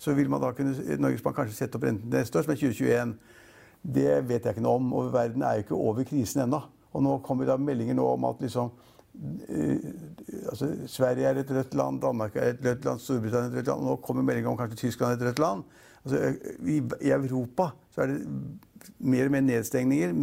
så 0.00 0.14
vil 0.16 0.30
man 0.32 0.40
da 0.40 0.52
kunne, 0.56 0.72
Norges 0.98 1.22
Bank 1.22 1.36
kanskje 1.36 1.58
sette 1.58 1.76
opp 1.76 1.84
renten 1.84 2.12
neste 2.12 2.38
år, 2.38 2.46
som 2.46 2.54
er 2.54 2.60
2021. 2.60 3.10
Det 3.96 4.12
vet 4.28 4.46
jeg 4.46 4.54
ikke 4.54 4.64
noe 4.64 4.78
om. 4.80 4.92
og 4.96 5.10
Verden 5.12 5.44
er 5.44 5.58
jo 5.58 5.64
ikke 5.66 5.80
over 5.88 6.06
krisen 6.08 6.46
ennå. 6.46 6.62
Og 6.96 7.04
nå 7.04 7.18
kommer 7.24 7.48
da 7.48 7.58
meldinger 7.60 7.98
nå 7.98 8.06
om 8.14 8.24
at 8.30 8.40
liksom 8.40 8.72
altså, 10.50 10.70
Sverige 10.86 11.26
er 11.26 11.40
et 11.40 11.50
rødt 11.50 11.74
land, 11.74 12.00
Danmark 12.02 12.36
er 12.36 12.52
et 12.54 12.64
rødt 12.64 12.84
land, 12.84 13.02
Storbritannia 13.02 13.48
er 13.48 13.52
et 13.52 13.56
rødt 13.58 13.70
land. 13.72 13.80
Og 13.80 13.84
nå 13.90 13.96
kommer 14.04 14.26
meldinger 14.26 14.50
om 14.52 14.58
kanskje 14.58 14.76
Tyskland 14.86 15.12
er 15.12 15.20
et 15.20 15.28
rødt 15.28 15.42
land. 15.42 15.62
Altså, 16.04 16.34
i, 16.66 16.78
Europa 17.10 17.70
så 17.94 18.04
er 18.04 18.12
det 18.12 18.20
mer 18.98 19.28
og 19.28 19.34
mer 19.34 19.44
nedstengninger. 19.44 20.14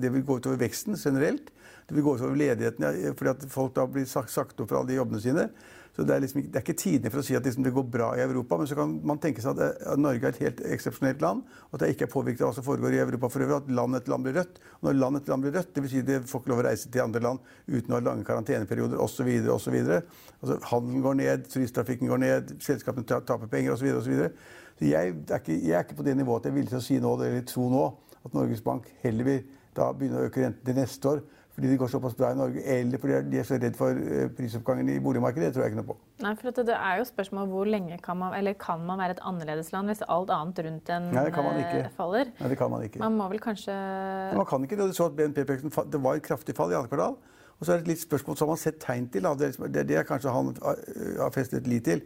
Det 0.00 0.12
vil 0.12 0.24
gå 0.24 0.38
utover 0.40 0.60
veksten 0.60 0.96
generelt. 0.96 1.50
Det 1.86 1.94
vil 1.96 2.04
gå 2.06 2.16
utover 2.16 2.34
ledigheten 2.34 3.14
fordi 3.18 3.30
at 3.30 3.48
folk 3.50 3.74
da 3.76 3.86
blir 3.86 4.06
sagt 4.08 4.60
opp 4.60 4.70
fra 4.70 4.80
alle 4.80 4.90
de 4.90 5.00
jobbene 5.00 5.22
sine. 5.22 5.48
Så 5.96 6.04
det 6.04 6.12
er, 6.12 6.20
liksom, 6.20 6.42
det 6.44 6.58
er 6.58 6.64
ikke 6.64 6.76
tidene 6.76 7.10
for 7.12 7.22
å 7.22 7.24
si 7.24 7.36
at 7.38 7.46
liksom 7.46 7.64
det 7.64 7.72
går 7.72 7.84
bra 7.88 8.10
i 8.18 8.20
Europa, 8.20 8.58
men 8.60 8.68
så 8.68 8.76
kan 8.76 8.90
man 9.08 9.20
tenke 9.20 9.40
seg 9.40 9.56
at, 9.56 9.78
at 9.94 10.00
Norge 10.00 10.28
er 10.28 10.34
et 10.34 10.42
helt 10.44 10.58
eksepsjonelt 10.76 11.22
land, 11.24 11.46
og 11.70 11.78
at 11.78 11.84
det 11.86 11.88
ikke 11.94 12.04
er 12.04 12.10
påvirket 12.12 12.42
av 12.44 12.50
hva 12.50 12.56
som 12.58 12.66
foregår 12.66 12.98
i 12.98 13.00
Europa 13.00 13.30
for 13.32 13.44
øvrig, 13.46 13.56
at 13.62 13.70
land 13.78 13.96
etter 13.96 14.12
land 14.12 14.26
blir 14.26 14.36
rødt. 14.36 14.60
Og 14.76 14.84
når 14.90 14.98
land 15.00 15.20
etter 15.20 15.32
land 15.32 15.46
blir 15.46 15.54
rødt, 15.56 15.70
dvs. 15.72 15.94
Si 15.94 16.02
de 16.04 16.18
får 16.28 16.42
ikke 16.42 16.52
lov 16.52 16.60
å 16.60 16.66
reise 16.66 16.90
til 16.92 17.04
andre 17.06 17.22
land 17.24 17.48
uten 17.64 17.94
å 17.94 17.96
ha 17.96 18.02
lange 18.10 18.28
karanteneperioder 18.28 19.00
osv. 19.00 19.30
osv. 19.54 19.76
Altså, 19.86 20.58
handelen 20.68 21.06
går 21.06 21.16
ned, 21.22 21.46
turisttrafikken 21.54 22.12
går 22.12 22.22
ned, 22.26 22.52
selskapene 22.66 23.08
taper 23.08 23.48
penger 23.48 23.78
osv. 23.78 23.88
Så, 24.04 24.28
så 24.76 24.90
jeg, 24.90 25.14
er 25.16 25.40
ikke, 25.40 25.56
jeg 25.56 25.78
er 25.78 25.88
ikke 25.88 25.96
på 26.02 26.04
det 26.10 26.18
nivået 26.20 26.44
at 26.44 26.50
jeg 26.50 26.52
er 26.52 26.58
villig 26.60 26.74
til 26.74 26.82
å 26.82 26.86
si 26.90 27.00
nå, 27.00 27.14
eller 27.24 27.48
tro 27.48 27.70
nå 27.72 27.86
at 28.20 28.36
Norges 28.36 28.60
Bank 28.66 28.92
heller 29.00 29.30
vil 29.30 29.42
da 29.76 29.88
begynne 29.96 30.20
å 30.20 30.28
øke 30.28 30.44
renten 30.44 30.68
til 30.68 30.76
neste 30.76 31.14
år 31.14 31.24
fordi 31.56 31.70
det 31.72 31.78
går 31.80 31.88
såpass 31.88 32.14
bra 32.14 32.30
i 32.34 32.36
Norge, 32.36 32.60
eller 32.68 33.00
fordi 33.00 33.18
de 33.32 33.38
er 33.40 33.46
så 33.48 33.56
redd 33.56 33.76
for 33.78 33.96
eh, 33.96 34.26
prisoppgangen 34.36 34.90
i 34.92 34.98
boligmarkedet. 35.00 35.46
Det 35.46 35.56
tror 35.56 35.64
jeg 35.64 35.72
ikke 35.72 35.78
noe 35.78 35.88
på. 35.88 35.94
Nei, 36.20 36.32
for 36.36 36.50
Det 36.58 36.74
er 36.76 36.98
jo 37.00 37.06
spørsmål 37.08 37.46
hvor 37.48 37.70
lenge 37.72 37.96
kan 38.04 38.18
man, 38.20 38.34
eller 38.36 38.52
kan 38.60 38.82
man 38.84 39.00
være 39.00 39.16
et 39.16 39.22
annerledesland 39.24 39.88
hvis 39.88 40.02
alt 40.04 40.32
annet 40.36 40.60
rundt 40.66 40.90
en 40.92 41.08
Nei, 41.14 41.24
det 41.24 41.32
kan 41.32 41.48
man 41.48 41.56
ikke. 41.62 41.78
Eh, 41.86 41.94
faller? 41.96 42.28
Nei, 42.40 42.50
det 42.52 42.58
kan 42.60 42.70
man 42.70 42.84
ikke. 42.84 43.00
Man 43.00 43.16
må 43.16 43.30
vel 43.32 43.40
kanskje 43.40 43.72
Nei, 43.72 44.36
Man 44.36 44.48
kan 44.50 44.68
ikke 44.68 44.76
det. 44.76 44.90
Du 44.92 44.98
så 45.00 45.08
at 45.08 45.16
BNP-veksten 45.16 45.72
det 45.96 46.02
var 46.04 46.20
et 46.20 46.28
kraftig 46.28 46.56
fall 46.58 46.74
i 46.74 46.76
andre 46.76 46.92
kvartal. 46.92 47.16
Og 47.56 47.64
så 47.64 47.72
er 47.72 47.80
det 47.80 47.86
et 47.86 47.92
litt 47.94 48.04
spørsmål 48.04 48.36
som 48.36 48.50
man 48.52 48.58
har 48.58 48.64
sett 48.66 48.82
tegn 48.84 49.08
til. 49.08 49.24
Det 49.24 49.48
er, 49.48 49.68
det, 49.72 49.88
det 49.88 49.96
er 49.96 50.04
kanskje 50.04 50.34
han 50.34 50.52
har 50.60 51.32
festet 51.32 51.64
lit 51.66 51.88
til. 51.88 52.02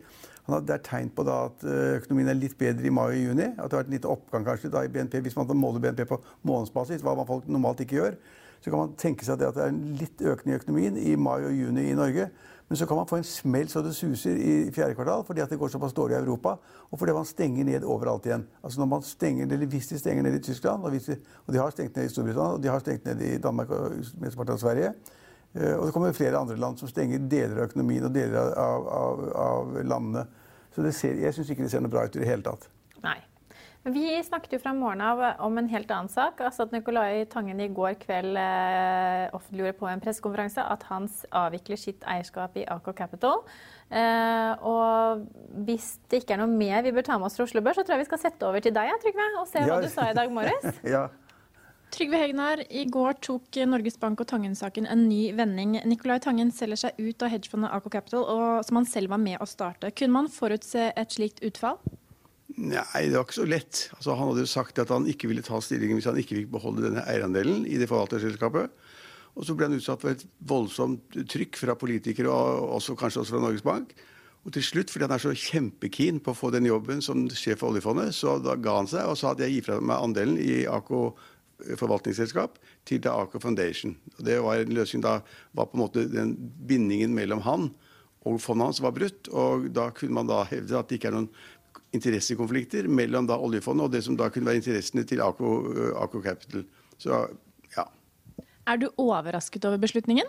Det 0.46 0.76
er 0.76 0.84
tegn 0.86 1.10
på 1.10 1.24
at 1.26 1.64
økonomien 1.66 2.30
er 2.30 2.38
litt 2.38 2.54
bedre 2.58 2.86
i 2.86 2.92
mai 2.94 3.08
og 3.08 3.18
juni. 3.18 3.48
At 3.58 3.66
det 3.66 3.74
har 3.74 3.82
vært 3.82 3.90
en 3.90 3.96
liten 3.96 4.12
oppgang 4.14 4.46
kanskje 4.46 4.70
da, 4.70 4.84
i 4.86 4.92
BNP. 4.94 5.18
Hvis 5.26 5.34
man 5.34 5.50
måler 5.58 5.82
BNP 5.82 6.06
på 6.06 6.20
månedsbasis, 6.46 7.02
hva 7.02 7.16
man 7.18 7.26
folk 7.26 7.50
normalt 7.50 7.82
ikke 7.82 7.98
gjør, 7.98 8.14
så 8.60 8.70
kan 8.70 8.78
man 8.82 8.96
tenke 9.00 9.24
seg 9.24 9.40
at 9.40 9.56
det 9.56 9.64
er 9.64 9.72
en 9.72 9.82
litt 9.96 10.20
økning 10.20 10.54
i 10.54 10.58
økonomien 10.60 10.96
i 11.00 11.16
mai 11.16 11.38
og 11.40 11.52
juni 11.56 11.88
i 11.90 11.96
Norge. 11.96 12.28
Men 12.70 12.78
så 12.78 12.86
kan 12.86 13.00
man 13.00 13.06
få 13.10 13.16
en 13.18 13.24
smell 13.26 13.68
så 13.68 13.80
det 13.82 13.96
suser 13.96 14.36
i 14.36 14.50
fjerde 14.70 14.94
kvartal 14.94 15.24
fordi 15.26 15.42
at 15.42 15.50
det 15.50 15.56
går 15.58 15.72
såpass 15.72 15.94
dårlig 15.96 16.14
i 16.14 16.20
Europa. 16.20 16.52
Og 16.90 16.98
fordi 17.00 17.14
man 17.16 17.26
stenger 17.26 17.64
ned 17.66 17.82
overalt 17.82 18.28
igjen. 18.28 18.44
Altså 18.62 18.80
når 18.80 18.90
man 18.92 19.02
stenger, 19.02 19.46
eller 19.46 19.66
Hvis 19.66 19.88
de 19.88 19.98
stenger 19.98 20.22
ned 20.22 20.34
i 20.38 20.42
Tyskland, 20.42 20.84
og, 20.84 20.92
de, 20.92 21.16
og 21.46 21.54
de 21.54 21.58
har 21.58 21.70
stengt 21.70 21.96
ned 21.96 22.04
i 22.04 22.12
Storbritannia, 22.12 22.52
og 22.52 22.62
de 22.62 22.68
har 22.68 22.78
stengt 22.78 23.04
ned 23.04 23.20
i 23.20 23.38
Danmark 23.38 23.70
og 23.70 23.96
mesteparten 24.20 24.52
av 24.52 24.58
Sverige, 24.58 24.92
eh, 25.54 25.74
og 25.74 25.86
det 25.86 25.92
kommer 25.92 26.12
flere 26.12 26.38
andre 26.38 26.56
land 26.56 26.78
som 26.78 26.88
stenger 26.88 27.18
deler 27.18 27.56
av 27.56 27.72
økonomien 27.72 28.06
og 28.06 28.14
deler 28.14 28.54
av, 28.54 28.86
av, 28.86 29.24
av 29.34 29.82
landene. 29.82 30.26
Så 30.74 30.86
ser, 30.92 31.18
jeg 31.18 31.34
syns 31.34 31.50
ikke 31.50 31.66
det 31.66 31.72
ser 31.72 31.82
noe 31.82 31.90
bra 31.90 32.06
ut 32.06 32.16
i 32.16 32.22
det 32.22 32.30
hele 32.30 32.46
tatt. 32.46 32.70
Nei. 33.02 33.18
Vi 33.82 34.02
snakket 34.20 34.52
jo 34.52 34.58
fra 34.60 34.74
morgenen 34.76 35.06
av 35.08 35.40
om 35.46 35.56
en 35.56 35.68
helt 35.72 35.88
annen 35.88 36.10
sak. 36.12 36.40
altså 36.44 36.66
at 36.66 36.72
Nicolai 36.74 37.24
Tangen 37.32 37.60
i 37.64 37.68
går 37.72 37.94
kveld 38.02 38.36
eh, 38.36 39.32
offentliggjorde 39.32 39.78
på 39.78 39.88
en 39.88 40.02
pressekonferanse 40.04 40.60
at 40.60 40.82
han 40.90 41.08
avvikler 41.32 41.80
sitt 41.80 42.04
eierskap 42.04 42.58
i 42.60 42.66
Aker 42.68 42.92
Capital. 42.98 43.40
Eh, 43.88 44.52
og 44.68 45.24
hvis 45.64 45.94
det 46.12 46.20
ikke 46.20 46.36
er 46.36 46.42
noe 46.42 46.52
mer 46.52 46.84
vi 46.84 46.92
bør 46.92 47.08
ta 47.08 47.16
med 47.16 47.30
oss 47.30 47.40
fra 47.40 47.46
Oslo 47.48 47.62
Børs, 47.64 47.80
så 47.80 47.86
tror 47.86 47.96
jeg 47.96 48.04
vi 48.04 48.10
skal 48.10 48.22
sette 48.26 48.50
over 48.50 48.60
til 48.60 48.76
deg, 48.76 48.92
Trygve, 49.00 49.30
og 49.40 49.48
se 49.48 49.64
hva 49.64 49.80
du 49.80 49.88
sa 49.88 50.10
i 50.10 50.18
dag 50.18 50.28
morges. 50.34 50.82
ja. 50.96 51.06
Trygve 51.90 52.20
Hegnar, 52.20 52.60
i 52.68 52.84
går 52.86 53.16
tok 53.24 53.56
Norges 53.66 53.96
Bank 53.98 54.20
og 54.20 54.28
Tangen-saken 54.28 54.86
en 54.92 55.08
ny 55.08 55.32
vending. 55.34 55.78
Nicolai 55.88 56.20
Tangen 56.22 56.52
selger 56.54 56.84
seg 56.84 57.00
ut 57.00 57.24
av 57.24 57.32
hedgefondet 57.32 57.72
Aker 57.80 57.96
Capital, 57.96 58.28
og, 58.28 58.60
som 58.68 58.78
han 58.78 58.86
selv 58.92 59.16
var 59.16 59.24
med 59.24 59.40
å 59.40 59.48
starte. 59.48 59.90
Kunne 59.96 60.20
man 60.20 60.30
forutse 60.30 60.92
et 60.92 61.16
slikt 61.16 61.40
utfall? 61.48 61.80
Nei, 62.60 63.06
det 63.08 63.16
var 63.16 63.24
ikke 63.24 63.38
så 63.38 63.48
lett. 63.48 63.86
Altså, 63.96 64.12
han 64.18 64.28
hadde 64.28 64.44
jo 64.44 64.50
sagt 64.50 64.80
at 64.82 64.90
han 64.92 65.06
ikke 65.08 65.30
ville 65.30 65.44
ta 65.44 65.60
stillingen 65.64 65.96
hvis 65.96 66.08
han 66.10 66.18
ikke 66.20 66.42
fikk 66.42 66.50
beholde 66.52 66.84
denne 66.84 67.04
eierandelen 67.08 67.64
i 67.64 67.78
det 67.80 67.88
forvalterselskapet. 67.88 68.74
Og 69.38 69.46
så 69.46 69.54
ble 69.56 69.70
han 69.70 69.76
utsatt 69.78 70.02
for 70.02 70.12
et 70.12 70.24
voldsomt 70.44 71.16
trykk 71.30 71.56
fra 71.56 71.76
politikere, 71.78 72.28
og 72.28 72.74
også, 72.76 72.98
kanskje 72.98 73.22
også 73.22 73.36
fra 73.36 73.42
Norges 73.46 73.64
Bank. 73.64 73.94
Og 74.44 74.52
til 74.56 74.64
slutt, 74.64 74.92
fordi 74.92 75.06
han 75.06 75.14
er 75.14 75.22
så 75.22 75.32
kjempekeen 75.36 76.20
på 76.24 76.34
å 76.34 76.36
få 76.36 76.50
den 76.52 76.68
jobben 76.68 77.00
som 77.04 77.26
sjef 77.32 77.62
for 77.62 77.72
oljefondet, 77.72 78.12
så 78.16 78.38
da 78.42 78.56
ga 78.60 78.78
han 78.80 78.88
seg 78.90 79.08
og 79.08 79.18
sa 79.20 79.32
at 79.32 79.40
jeg 79.44 79.56
gir 79.56 79.66
fra 79.68 79.78
meg 79.80 80.00
andelen 80.00 80.40
i 80.40 80.64
AKO 80.68 81.10
forvaltningsselskap 81.76 82.56
til 82.88 83.02
The 83.04 83.12
Aker 83.12 83.42
Foundation. 83.42 83.94
Og 84.18 84.24
det 84.26 84.38
var 84.44 84.60
en 84.60 84.74
løsning 84.76 85.04
da 85.04 85.20
var 85.56 85.68
på 85.68 85.76
en 85.76 85.84
måte 85.84 86.06
den 86.08 86.34
bindingen 86.68 87.16
mellom 87.16 87.44
han 87.44 87.70
og 88.28 88.40
fondet 88.40 88.68
hans 88.68 88.82
var 88.84 88.94
brutt. 88.96 89.28
Og 89.32 89.68
da 89.76 89.90
kunne 89.96 90.16
man 90.18 90.28
da 90.28 90.42
hevde 90.48 90.78
at 90.78 90.88
det 90.88 91.00
ikke 91.00 91.10
er 91.12 91.18
noen 91.18 91.30
interessekonflikter 91.96 92.88
mellom 92.90 93.28
da 93.28 93.38
oljefondet 93.40 93.86
og 93.86 93.94
det 93.94 94.04
som 94.06 94.18
da 94.18 94.30
kunne 94.32 94.50
være 94.50 94.62
interessene 94.62 95.06
til 95.08 95.22
Aco, 95.24 95.56
Aco 96.00 96.22
Capital. 96.24 96.66
Så 97.00 97.24
ja. 97.76 97.86
Er 98.68 98.80
du 98.80 98.90
overrasket 99.00 99.66
over 99.66 99.80
beslutningen? 99.82 100.28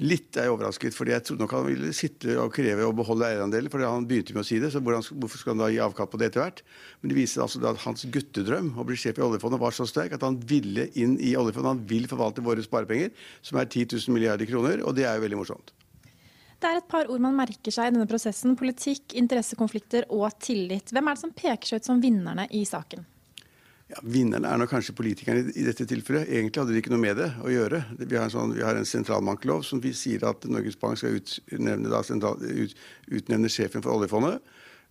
Litt 0.00 0.38
er 0.40 0.46
jeg 0.46 0.52
overrasket, 0.54 0.94
fordi 0.96 1.12
jeg 1.12 1.22
trodde 1.26 1.44
nok 1.44 1.52
han 1.52 1.66
ville 1.66 1.90
sitte 1.94 2.34
og 2.40 2.54
kreve 2.56 2.86
å 2.88 2.94
beholde 2.96 3.26
eierandeler. 3.28 3.70
fordi 3.70 3.90
Han 3.90 4.06
begynte 4.08 4.32
med 4.32 4.40
å 4.40 4.48
si 4.48 4.56
det, 4.62 4.70
så 4.72 4.80
hvorfor 4.80 5.36
skal 5.36 5.52
han 5.52 5.60
da 5.62 5.68
gi 5.68 5.82
avkall 5.84 6.08
på 6.08 6.18
det 6.18 6.30
etter 6.30 6.42
hvert? 6.42 6.62
Men 7.02 7.12
det 7.12 7.18
viser 7.18 7.44
altså 7.44 7.60
at 7.68 7.82
hans 7.84 8.06
guttedrøm 8.14 8.72
å 8.80 8.86
bli 8.88 8.96
sjef 8.96 9.20
i 9.20 9.26
oljefondet 9.26 9.60
var 9.60 9.76
så 9.76 9.86
sterk 9.86 10.16
at 10.16 10.24
han 10.24 10.40
ville 10.48 10.88
inn 10.96 11.18
i 11.20 11.36
oljefondet. 11.36 11.74
Han 11.74 11.84
vil 11.92 12.08
forvalte 12.10 12.44
våre 12.46 12.64
sparepenger, 12.64 13.12
som 13.44 13.60
er 13.60 13.68
10 13.68 13.92
000 13.98 14.16
milliarder 14.16 14.48
kroner, 14.48 14.80
og 14.80 14.96
det 14.96 15.04
er 15.06 15.20
jo 15.20 15.26
veldig 15.26 15.42
morsomt. 15.42 15.74
Det 16.62 16.70
er 16.70 16.78
et 16.78 16.86
par 16.86 17.08
ord 17.10 17.22
man 17.24 17.34
merker 17.34 17.74
seg 17.74 17.88
i 17.88 17.94
denne 17.96 18.06
prosessen. 18.06 18.52
Politikk, 18.58 19.16
interessekonflikter 19.18 20.06
og 20.14 20.28
tillit. 20.38 20.92
Hvem 20.94 21.08
er 21.10 21.16
det 21.16 21.22
som 21.24 21.32
peker 21.34 21.66
seg 21.66 21.82
ut 21.82 21.88
som 21.88 22.02
vinnerne 22.02 22.44
i 22.54 22.60
saken? 22.68 23.02
Ja, 23.90 23.98
Vinnerne 24.06 24.46
er 24.48 24.60
nok 24.60 24.70
kanskje 24.70 24.94
politikerne 24.94 25.50
i 25.58 25.64
dette 25.66 25.88
tilfellet. 25.90 26.30
Egentlig 26.30 26.62
hadde 26.62 26.76
de 26.76 26.78
ikke 26.78 26.92
noe 26.94 27.02
med 27.02 27.18
det 27.18 27.26
å 27.42 27.50
gjøre. 27.50 27.82
Vi 27.98 28.14
har 28.14 28.28
en, 28.28 28.32
sånn, 28.32 28.54
vi 28.54 28.62
en 28.62 28.86
sentralbanklov 28.88 29.66
som 29.66 29.82
sier 29.82 30.22
at 30.28 30.46
Norges 30.46 30.78
Bank 30.78 31.00
skal 31.00 31.18
utnevne, 31.18 31.90
da, 31.90 32.04
sentral, 32.06 32.38
ut, 32.38 32.78
utnevne 33.10 33.50
sjefen 33.50 33.82
for 33.82 33.96
oljefondet. 33.96 34.38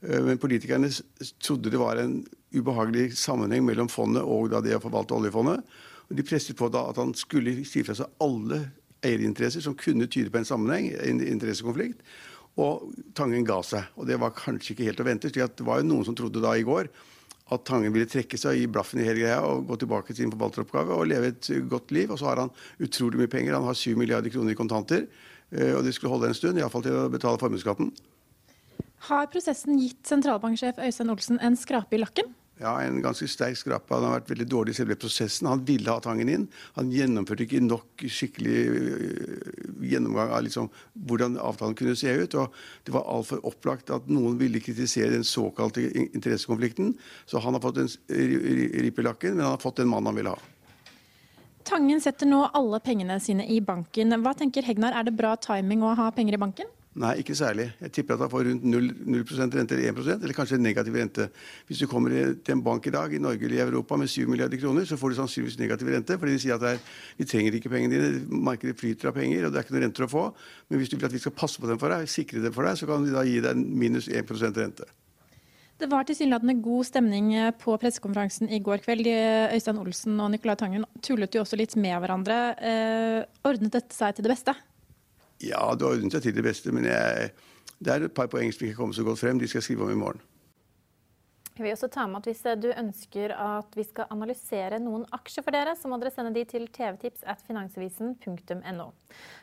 Eh, 0.04 0.20
men 0.28 0.44
politikerne 0.44 0.92
trodde 1.40 1.72
det 1.72 1.80
var 1.80 2.04
en 2.04 2.20
ubehagelig 2.52 3.14
sammenheng 3.16 3.64
mellom 3.64 3.88
fondet 3.90 4.28
og 4.28 4.52
det 4.68 4.76
å 4.76 4.84
forvalte 4.84 5.16
oljefondet. 5.16 5.64
Og 6.12 6.20
de 6.20 6.28
presset 6.28 6.60
på 6.60 6.68
da 6.68 6.84
at 6.92 7.00
han 7.00 7.16
skulle 7.16 7.62
si 7.64 7.86
fra 7.88 7.96
seg 7.96 8.12
alle 8.20 8.66
eierinteresser 9.06 9.64
som 9.66 9.78
kunne 9.78 10.08
tyde 10.12 10.32
på 10.34 10.42
en 10.42 10.48
sammenheng, 10.48 10.92
en 11.02 11.24
interessekonflikt. 11.26 12.04
Og 12.60 12.92
Tangen 13.16 13.48
ga 13.48 13.62
seg. 13.64 13.88
Og 13.96 14.10
det 14.10 14.20
var 14.20 14.36
kanskje 14.36 14.76
ikke 14.76 14.90
helt 14.90 15.02
å 15.02 15.08
vente. 15.08 15.32
slik 15.32 15.58
Det 15.58 15.66
var 15.68 15.80
jo 15.80 15.88
noen 15.88 16.06
som 16.08 16.18
trodde 16.18 16.44
da 16.44 16.54
i 16.58 16.68
går 16.68 16.92
at 17.52 17.66
Tangen 17.68 17.92
ville 17.92 18.08
trekke 18.08 18.40
seg 18.40 18.62
gi 18.62 18.68
blaffen 18.72 19.02
i 19.02 19.06
hele 19.06 19.26
greia 19.26 19.42
og 19.44 19.66
gå 19.68 19.76
tilbake 19.82 20.14
til 20.14 20.24
sin 20.24 20.32
forvalteroppgave 20.32 20.96
og 20.96 21.10
leve 21.12 21.34
et 21.34 21.50
godt 21.72 21.92
liv. 21.92 22.12
Og 22.12 22.20
så 22.20 22.30
har 22.30 22.46
han 22.46 22.54
utrolig 22.80 23.20
mye 23.20 23.32
penger. 23.32 23.58
Han 23.58 23.68
har 23.68 23.76
7 23.76 23.98
milliarder 24.00 24.32
kroner 24.32 24.56
i 24.56 24.60
kontanter. 24.60 25.08
Eh, 25.52 25.74
og 25.76 25.84
det 25.84 25.94
skulle 25.96 26.14
holde 26.14 26.32
en 26.32 26.38
stund, 26.38 26.60
iallfall 26.60 26.86
til 26.86 26.96
å 26.96 27.10
betale 27.12 27.42
formuesskatten. 27.42 27.92
Har 29.10 29.28
prosessen 29.34 29.80
gitt 29.82 30.08
sentralbanksjef 30.08 30.80
Øystein 30.80 31.12
Olsen 31.12 31.42
en 31.44 31.58
skrape 31.60 31.98
i 31.98 32.00
lakken? 32.00 32.32
Ja, 32.62 32.76
en 32.84 33.02
ganske 33.02 33.26
sterk 33.26 33.58
skrape. 33.58 33.96
Han 33.96 34.04
har 34.06 34.20
vært 34.20 34.30
veldig 34.36 34.46
dårlig 34.52 34.76
i 34.76 34.78
selve 34.78 34.98
prosessen. 35.02 35.48
Han 35.50 35.64
ville 35.66 35.90
ha 35.90 36.02
Tangen 36.04 36.30
inn. 36.30 36.44
Han 36.76 36.92
gjennomførte 36.94 37.48
ikke 37.48 37.62
nok 37.66 38.04
skikkelig 38.06 38.58
øh, 38.70 39.48
gjennomgang 39.90 40.30
av 40.36 40.44
liksom 40.46 40.70
hvordan 41.08 41.40
avtalen 41.42 41.74
kunne 41.80 41.96
se 41.98 42.14
ut. 42.22 42.36
og 42.38 42.54
Det 42.86 42.94
var 42.94 43.08
altfor 43.10 43.42
opplagt 43.50 43.90
at 43.90 44.06
noen 44.14 44.38
ville 44.38 44.62
kritisere 44.62 45.10
den 45.16 45.26
såkalte 45.26 45.88
interessekonflikten. 46.04 46.94
Så 47.26 47.42
han 47.42 47.58
har 47.58 47.64
fått 47.66 47.82
en 47.82 47.90
rip 47.90 49.02
i 49.02 49.08
lakken, 49.10 49.40
men 49.40 49.48
han 49.48 49.56
har 49.56 49.64
fått 49.64 49.82
den 49.82 49.90
mannen 49.90 50.12
han 50.12 50.20
ville 50.22 50.36
ha. 50.36 50.52
Tangen 51.66 52.02
setter 52.02 52.30
nå 52.30 52.44
alle 52.58 52.82
pengene 52.84 53.18
sine 53.22 53.48
i 53.50 53.58
banken. 53.62 54.14
Hva 54.22 54.36
tenker 54.38 54.66
Hegnar, 54.66 54.94
er 54.94 55.10
det 55.10 55.18
bra 55.18 55.34
timing 55.40 55.82
å 55.86 55.96
ha 55.98 56.12
penger 56.14 56.38
i 56.38 56.42
banken? 56.42 56.70
Nei, 57.00 57.14
ikke 57.22 57.36
særlig. 57.40 57.70
Jeg 57.80 57.92
tipper 57.96 58.18
at 58.18 58.26
han 58.26 58.30
får 58.34 58.50
rundt 58.50 58.66
0, 58.68 58.88
0 59.14 59.22
rente 59.40 59.76
eller 59.78 59.94
1% 59.94 60.26
eller 60.26 60.36
kanskje 60.36 60.58
negativ 60.60 60.96
rente. 61.00 61.30
Hvis 61.70 61.80
du 61.80 61.88
kommer 61.88 62.12
til 62.12 62.52
en 62.52 62.64
bank 62.64 62.88
i 62.88 62.92
dag 62.92 63.14
i 63.16 63.22
Norge 63.24 63.46
eller 63.48 63.62
i 63.62 63.64
Europa 63.64 63.96
med 63.96 64.10
7 64.12 64.28
milliarder 64.28 64.60
kroner, 64.60 64.84
så 64.84 64.98
får 65.00 65.10
du 65.14 65.16
sannsynligvis 65.22 65.60
negativ 65.60 65.88
rente, 65.88 66.18
fordi 66.20 66.36
de 66.36 66.42
sier 66.44 66.58
at 66.58 66.66
er, 66.68 66.82
vi 67.16 67.24
trenger 67.24 67.56
ikke 67.56 67.72
pengene 67.72 67.96
dine, 67.96 68.42
markedet 68.44 68.76
flyter 68.76 69.08
av 69.08 69.16
penger, 69.16 69.46
og 69.46 69.54
det 69.54 69.62
er 69.62 69.64
ikke 69.64 69.76
noen 69.78 69.86
renter 69.86 70.04
å 70.04 70.12
få. 70.12 70.24
Men 70.68 70.82
hvis 70.82 70.92
du 70.92 70.98
vil 70.98 71.08
at 71.08 71.16
vi 71.16 71.22
skal 71.24 71.36
passe 71.38 71.64
på 71.64 71.70
dem 71.70 71.80
for 71.80 71.96
deg, 71.96 72.12
sikre 72.12 72.44
dem 72.44 72.56
for 72.58 72.68
deg, 72.68 72.76
så 72.82 72.90
kan 72.90 73.08
vi 73.08 73.16
da 73.16 73.24
gi 73.24 73.38
deg 73.46 73.62
minus 73.86 74.10
1% 74.12 74.60
rente. 74.60 74.90
Det 75.80 75.88
var 75.90 76.04
tilsynelatende 76.06 76.58
god 76.62 76.86
stemning 76.86 77.32
på 77.64 77.78
pressekonferansen 77.82 78.52
i 78.52 78.60
går 78.62 78.84
kveld. 78.84 79.08
Øystein 79.56 79.80
Olsen 79.82 80.20
og 80.20 80.30
Nicolai 80.36 80.60
Tangen 80.60 80.84
tullet 81.02 81.34
jo 81.34 81.46
også 81.46 81.58
litt 81.58 81.74
med 81.80 81.96
hverandre. 82.04 82.42
Eh, 82.60 83.48
ordnet 83.48 83.80
dette 83.80 83.96
seg 83.96 84.20
til 84.20 84.28
det 84.28 84.36
beste? 84.36 84.54
Ja, 85.42 85.64
det 85.76 85.88
ordnet 85.88 86.14
deg 86.14 86.28
til 86.28 86.36
det 86.38 86.46
beste, 86.46 86.74
men 86.76 86.86
jeg, 86.86 87.32
det 87.82 87.94
er 87.94 88.06
et 88.06 88.18
par 88.18 88.30
poeng 88.32 88.52
som 88.54 88.68
ikke 88.68 88.78
kommer 88.78 88.98
så 88.98 89.06
godt 89.08 89.24
frem. 89.24 89.42
De 89.42 89.50
skal 89.50 89.66
skrive 89.66 89.88
om 89.88 89.94
i 89.94 90.00
morgen. 90.00 90.22
Jeg 91.52 91.66
vil 91.66 91.76
også 91.76 91.90
ta 91.92 92.06
med 92.08 92.24
at 92.24 92.28
Hvis 92.30 92.46
du 92.64 92.70
ønsker 92.72 93.34
at 93.36 93.76
vi 93.76 93.84
skal 93.84 94.08
analysere 94.10 94.80
noen 94.80 95.04
aksjer 95.12 95.44
for 95.44 95.52
dere, 95.52 95.76
så 95.76 95.90
må 95.92 96.00
dere 96.00 96.10
sende 96.14 96.32
de 96.34 96.46
til 96.48 96.64
tvtips 96.72 97.26
at 97.28 97.44
finansavisen.no. 97.46 98.88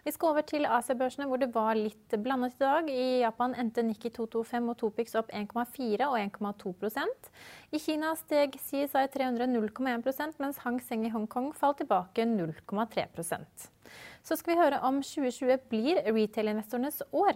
Vi 0.06 0.14
skal 0.14 0.28
over 0.30 0.40
til 0.40 0.64
Asiabørsene, 0.64 1.28
hvor 1.28 1.36
det 1.36 1.50
var 1.54 1.76
litt 1.76 2.16
blandet 2.24 2.56
i 2.56 2.64
dag. 2.64 2.88
I 2.88 3.20
Japan 3.20 3.54
endte 3.60 3.84
Nikki 3.84 4.10
225 4.10 4.72
og 4.72 4.78
Topix 4.80 5.14
opp 5.20 5.30
1,4 5.30 6.08
og 6.08 6.18
1,2% 6.18 7.30
I 7.70 7.78
Kina 7.78 8.14
steg 8.16 8.56
CSI 8.56 9.04
300 9.14 9.46
0,1 9.52 10.40
mens 10.40 10.62
Hang 10.64 10.80
Seng 10.80 11.04
i 11.06 11.12
Hongkong 11.12 11.52
falt 11.54 11.82
tilbake 11.84 12.24
0,3 12.24 13.06
Så 14.28 14.36
skal 14.36 14.52
vi 14.52 14.60
høre 14.60 14.80
om 14.80 15.02
2020 15.02 15.56
blir 15.70 16.02
retail-investorenes 16.12 17.02
år. 17.12 17.32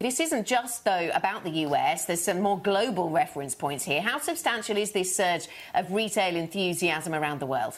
This 0.00 0.20
isn't 0.20 0.50
just, 0.50 0.84
though, 0.84 1.10
about 1.14 1.44
the 1.44 1.66
US. 1.66 2.04
There's 2.04 2.24
some 2.24 2.40
more 2.40 2.60
global 2.64 3.04
reference 3.20 3.58
points 3.58 3.84
here. 3.84 4.00
How 4.00 4.18
substantial 4.18 4.76
is 4.76 4.90
this 4.90 5.16
surge 5.16 5.48
of 5.74 5.84
retail 5.92 6.36
enthusiasm 6.36 7.14
around 7.14 7.38
the 7.38 7.46
world? 7.46 7.74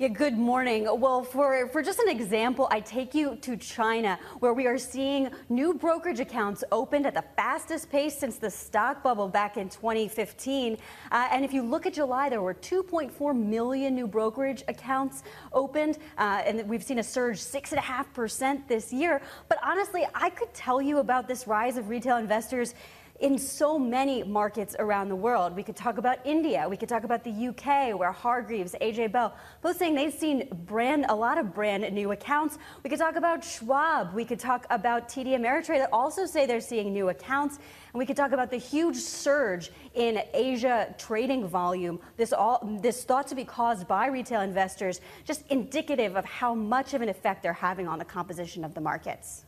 Yeah, 0.00 0.06
good 0.06 0.38
morning. 0.38 0.86
Well, 1.00 1.24
for, 1.24 1.66
for 1.70 1.82
just 1.82 1.98
an 1.98 2.08
example, 2.08 2.68
I 2.70 2.78
take 2.78 3.16
you 3.16 3.34
to 3.40 3.56
China, 3.56 4.16
where 4.38 4.54
we 4.54 4.68
are 4.68 4.78
seeing 4.78 5.28
new 5.48 5.74
brokerage 5.74 6.20
accounts 6.20 6.62
opened 6.70 7.04
at 7.04 7.14
the 7.14 7.24
fastest 7.34 7.90
pace 7.90 8.16
since 8.16 8.36
the 8.36 8.48
stock 8.48 9.02
bubble 9.02 9.26
back 9.26 9.56
in 9.56 9.68
2015. 9.68 10.76
Uh, 11.10 11.28
and 11.32 11.44
if 11.44 11.52
you 11.52 11.62
look 11.62 11.84
at 11.84 11.94
July, 11.94 12.28
there 12.28 12.42
were 12.42 12.54
2.4 12.54 13.36
million 13.36 13.96
new 13.96 14.06
brokerage 14.06 14.62
accounts 14.68 15.24
opened, 15.52 15.98
uh, 16.16 16.42
and 16.46 16.68
we've 16.68 16.84
seen 16.84 17.00
a 17.00 17.02
surge 17.02 17.38
6.5% 17.38 18.68
this 18.68 18.92
year. 18.92 19.20
But 19.48 19.58
honestly, 19.64 20.06
I 20.14 20.30
could 20.30 20.54
tell 20.54 20.80
you 20.80 20.98
about 20.98 21.26
this 21.26 21.48
rise 21.48 21.76
of 21.76 21.88
retail 21.88 22.18
investors 22.18 22.76
in 23.20 23.36
so 23.36 23.78
many 23.78 24.22
markets 24.22 24.76
around 24.78 25.08
the 25.08 25.16
world. 25.16 25.56
We 25.56 25.62
could 25.62 25.74
talk 25.74 25.98
about 25.98 26.18
India. 26.24 26.66
We 26.68 26.76
could 26.76 26.88
talk 26.88 27.02
about 27.04 27.24
the 27.24 27.48
UK, 27.48 27.98
where 27.98 28.12
Hargreaves, 28.12 28.76
AJ 28.80 29.12
Bell, 29.12 29.34
both 29.60 29.76
saying 29.76 29.94
they've 29.96 30.12
seen 30.12 30.48
brand 30.66 31.06
a 31.08 31.14
lot 31.14 31.36
of 31.36 31.52
brand 31.52 31.92
new 31.92 32.12
accounts. 32.12 32.58
We 32.84 32.90
could 32.90 32.98
talk 32.98 33.16
about 33.16 33.44
Schwab. 33.44 34.14
We 34.14 34.24
could 34.24 34.38
talk 34.38 34.66
about 34.70 35.08
TD 35.08 35.28
Ameritrade 35.28 35.78
that 35.78 35.90
also 35.92 36.26
say 36.26 36.46
they're 36.46 36.60
seeing 36.60 36.92
new 36.92 37.08
accounts. 37.08 37.56
And 37.92 37.98
we 37.98 38.06
could 38.06 38.16
talk 38.16 38.32
about 38.32 38.50
the 38.50 38.56
huge 38.56 38.96
surge 38.96 39.70
in 39.94 40.22
Asia 40.32 40.94
trading 40.98 41.48
volume. 41.48 41.98
This 42.16 42.32
all 42.32 42.60
this 42.80 43.02
thought 43.02 43.26
to 43.28 43.34
be 43.34 43.44
caused 43.44 43.88
by 43.88 44.06
retail 44.06 44.42
investors, 44.42 45.00
just 45.24 45.44
indicative 45.48 46.16
of 46.16 46.24
how 46.24 46.54
much 46.54 46.94
of 46.94 47.02
an 47.02 47.08
effect 47.08 47.42
they're 47.42 47.52
having 47.52 47.88
on 47.88 47.98
the 47.98 48.04
composition 48.04 48.64
of 48.64 48.74
the 48.74 48.80
markets. 48.80 49.44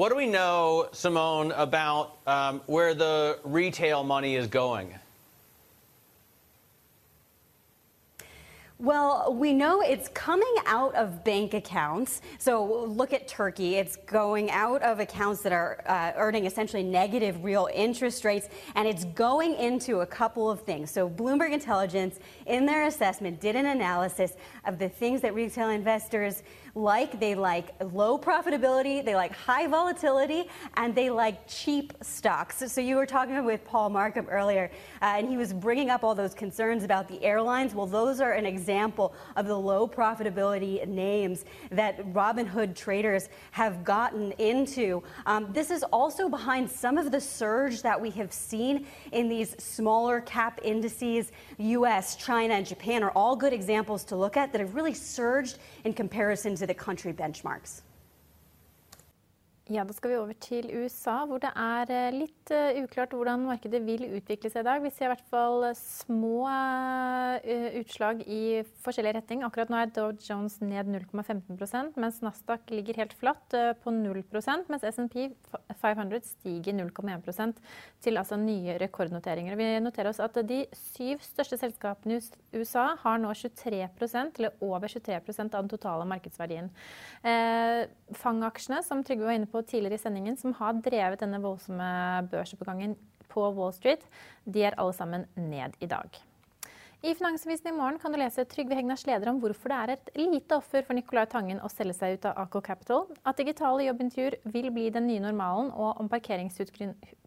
What 0.00 0.08
do 0.08 0.16
we 0.16 0.28
know, 0.28 0.88
Simone, 0.92 1.52
about 1.52 2.16
um, 2.26 2.62
where 2.64 2.94
the 2.94 3.38
retail 3.44 4.02
money 4.02 4.34
is 4.34 4.46
going? 4.46 4.94
Well, 8.78 9.36
we 9.38 9.52
know 9.52 9.82
it's 9.82 10.08
coming 10.08 10.54
out 10.64 10.94
of 10.94 11.22
bank 11.22 11.52
accounts. 11.52 12.22
So 12.38 12.86
look 12.86 13.12
at 13.12 13.28
Turkey. 13.28 13.74
It's 13.74 13.96
going 13.96 14.50
out 14.50 14.82
of 14.82 15.00
accounts 15.00 15.42
that 15.42 15.52
are 15.52 15.82
uh, 15.84 16.12
earning 16.16 16.46
essentially 16.46 16.82
negative 16.82 17.44
real 17.44 17.68
interest 17.74 18.24
rates, 18.24 18.48
and 18.76 18.88
it's 18.88 19.04
going 19.04 19.54
into 19.56 20.00
a 20.00 20.06
couple 20.06 20.50
of 20.50 20.62
things. 20.62 20.90
So 20.90 21.10
Bloomberg 21.10 21.52
Intelligence, 21.52 22.18
in 22.46 22.64
their 22.64 22.86
assessment, 22.86 23.38
did 23.38 23.54
an 23.54 23.66
analysis 23.66 24.32
of 24.64 24.78
the 24.78 24.88
things 24.88 25.20
that 25.20 25.34
retail 25.34 25.68
investors 25.68 26.42
like. 26.74 27.18
They 27.18 27.34
like 27.34 27.74
low 27.92 28.18
profitability, 28.18 29.04
they 29.04 29.14
like 29.14 29.32
high 29.32 29.66
volatility, 29.66 30.48
and 30.74 30.94
they 30.94 31.10
like 31.10 31.46
cheap 31.48 31.92
stocks. 32.02 32.62
So 32.72 32.80
you 32.80 32.96
were 32.96 33.06
talking 33.06 33.44
with 33.44 33.64
Paul 33.64 33.90
Markham 33.90 34.26
earlier, 34.28 34.70
uh, 35.02 35.14
and 35.16 35.28
he 35.28 35.36
was 35.36 35.52
bringing 35.52 35.90
up 35.90 36.04
all 36.04 36.14
those 36.14 36.34
concerns 36.34 36.84
about 36.84 37.08
the 37.08 37.22
airlines. 37.22 37.74
Well, 37.74 37.86
those 37.86 38.20
are 38.20 38.32
an 38.32 38.46
example 38.46 39.14
of 39.36 39.46
the 39.46 39.58
low 39.58 39.88
profitability 39.88 40.86
names 40.86 41.44
that 41.70 41.98
Robinhood 42.12 42.76
traders 42.76 43.28
have 43.50 43.84
gotten 43.84 44.32
into. 44.32 45.02
Um, 45.26 45.48
this 45.52 45.70
is 45.70 45.82
also 45.84 46.28
behind 46.28 46.70
some 46.70 46.98
of 46.98 47.10
the 47.10 47.20
surge 47.20 47.82
that 47.82 48.00
we 48.00 48.10
have 48.10 48.32
seen 48.32 48.86
in 49.12 49.28
these 49.28 49.56
smaller 49.62 50.20
cap 50.20 50.60
indices. 50.62 51.32
US, 51.58 52.16
China, 52.16 52.54
and 52.54 52.66
Japan 52.66 53.02
are 53.02 53.10
all 53.10 53.36
good 53.36 53.52
examples 53.52 54.04
to 54.04 54.16
look 54.16 54.36
at 54.36 54.52
that 54.52 54.60
have 54.60 54.74
really 54.74 54.94
surged 54.94 55.58
in 55.84 55.92
comparison 55.92 56.56
exited 56.60 56.76
country 56.76 57.10
benchmarks. 57.10 57.80
Ja, 59.70 59.84
Da 59.86 59.94
skal 59.94 60.10
vi 60.10 60.16
over 60.18 60.34
til 60.34 60.66
USA, 60.74 61.20
hvor 61.30 61.38
det 61.38 61.52
er 61.54 61.90
eh, 61.94 62.10
litt 62.10 62.50
uh, 62.50 62.74
uklart 62.82 63.12
hvordan 63.14 63.44
markedet 63.46 63.78
vil 63.86 64.02
utvikle 64.16 64.50
seg 64.50 64.64
i 64.64 64.66
dag. 64.66 64.80
Vi 64.82 64.90
ser 64.90 65.06
i 65.06 65.10
hvert 65.12 65.28
fall 65.30 65.62
små 65.78 66.48
uh, 66.50 67.68
utslag 67.78 68.24
i 68.26 68.64
forskjellig 68.82 69.12
retning. 69.14 69.44
Akkurat 69.46 69.70
nå 69.70 69.78
er 69.78 69.92
Dow 69.94 70.08
Jones 70.26 70.56
ned 70.58 70.90
0,15% 70.90 72.00
mens 72.02 72.18
Nasdaq 72.24 72.72
ligger 72.74 72.98
helt 72.98 73.14
flatt 73.14 73.54
på 73.84 73.94
0% 73.94 74.66
mens 74.72 74.88
SMP 74.90 75.28
500 75.78 76.26
stiger 76.26 76.74
0,1% 76.74 77.62
til 78.02 78.18
altså 78.18 78.40
nye 78.42 78.74
rekordnoteringer. 78.82 79.54
Vi 79.54 79.70
noterer 79.86 80.10
oss 80.10 80.22
at 80.24 80.34
de 80.50 80.64
syv 80.74 81.22
største 81.22 81.60
selskapene 81.62 82.18
i 82.18 82.58
USA 82.58 82.88
har 83.04 83.22
nå 83.22 83.30
23% 83.38 84.42
eller 84.42 84.58
over 84.66 84.90
23% 84.90 85.54
av 85.54 85.62
den 85.62 85.70
totale 85.70 86.10
markedsverdien. 86.10 86.72
Fangaksjene, 88.18 88.82
som 88.86 89.06
Trygve 89.06 89.30
var 89.30 89.38
inne 89.38 89.50
på 89.50 89.59
tidligere 89.66 89.98
i 89.98 90.02
sendingen, 90.02 90.38
som 90.40 90.54
har 90.58 90.80
drevet 90.84 91.22
denne 91.22 91.40
voldsomme 91.42 91.90
børsoppgangen 92.32 92.96
på 93.30 93.46
Wall 93.54 93.72
Street, 93.76 94.02
de 94.44 94.66
er 94.66 94.76
alle 94.80 94.96
sammen 94.96 95.26
ned 95.36 95.76
i 95.80 95.88
dag. 95.90 96.20
I 97.00 97.14
Finansavisen 97.16 97.70
i 97.70 97.72
morgen 97.72 97.96
kan 97.96 98.12
du 98.12 98.18
lese 98.20 98.44
Trygve 98.44 98.76
Hegnars 98.76 99.06
leder 99.08 99.30
om 99.30 99.38
hvorfor 99.40 99.72
det 99.72 99.76
er 99.78 99.92
et 99.94 100.10
lite 100.20 100.58
offer 100.58 100.84
for 100.84 100.92
Nicolai 100.92 101.24
Tangen 101.32 101.62
å 101.64 101.70
selge 101.72 101.96
seg 101.96 102.18
ut 102.18 102.26
av 102.28 102.42
Aco 102.42 102.60
Capital, 102.60 103.06
at 103.24 103.40
digitale 103.40 103.86
jobbintervjuer 103.86 104.36
vil 104.52 104.68
bli 104.74 104.90
den 104.92 105.08
nye 105.08 105.22
normalen, 105.24 105.70
og 105.72 106.02
om 106.02 106.10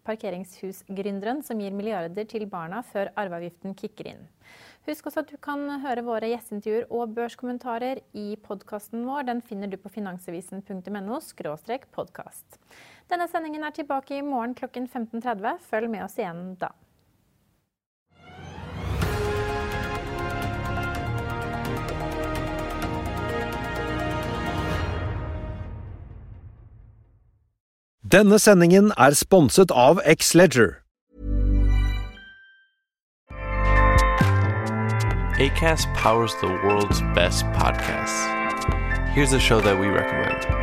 parkeringshusgründeren 0.08 1.42
som 1.46 1.62
gir 1.62 1.74
milliarder 1.76 2.28
til 2.30 2.46
barna 2.50 2.82
før 2.86 3.12
arveavgiften 3.20 3.76
kicker 3.80 4.12
inn. 4.14 4.24
Husk 4.84 5.08
også 5.08 5.24
at 5.24 5.32
du 5.32 5.38
kan 5.40 5.64
høre 5.80 6.04
våre 6.04 6.28
gjesteintervjuer 6.28 6.90
og 6.92 7.14
børskommentarer 7.16 8.02
i 8.20 8.34
podkasten 8.44 9.06
vår. 9.08 9.30
Den 9.30 9.40
finner 9.42 9.72
du 9.72 9.78
på 9.80 9.92
finansavisen.no 9.94 11.20
podkast. 11.96 12.60
Denne 13.08 13.30
sendingen 13.32 13.64
er 13.64 13.72
tilbake 13.72 14.18
i 14.18 14.26
morgen 14.26 14.56
klokken 14.60 14.90
15.30. 14.92 15.64
Følg 15.70 15.90
med 15.90 16.04
oss 16.04 16.20
igjen 16.20 16.58
da. 16.60 16.74
Denne 28.14 28.38
sendingen 28.38 28.92
er 28.94 29.16
sponset 29.18 29.72
av 29.74 29.98
X-Leger. 30.06 30.76
ACAST 35.42 35.88
powers 35.96 36.36
the 36.36 36.48
world's 36.64 37.02
best 37.16 37.44
podcasts. 37.58 38.22
Here's 39.16 39.34
a 39.34 39.40
show 39.40 39.62
that 39.62 39.80
we 39.80 39.88
recommend. 39.88 40.63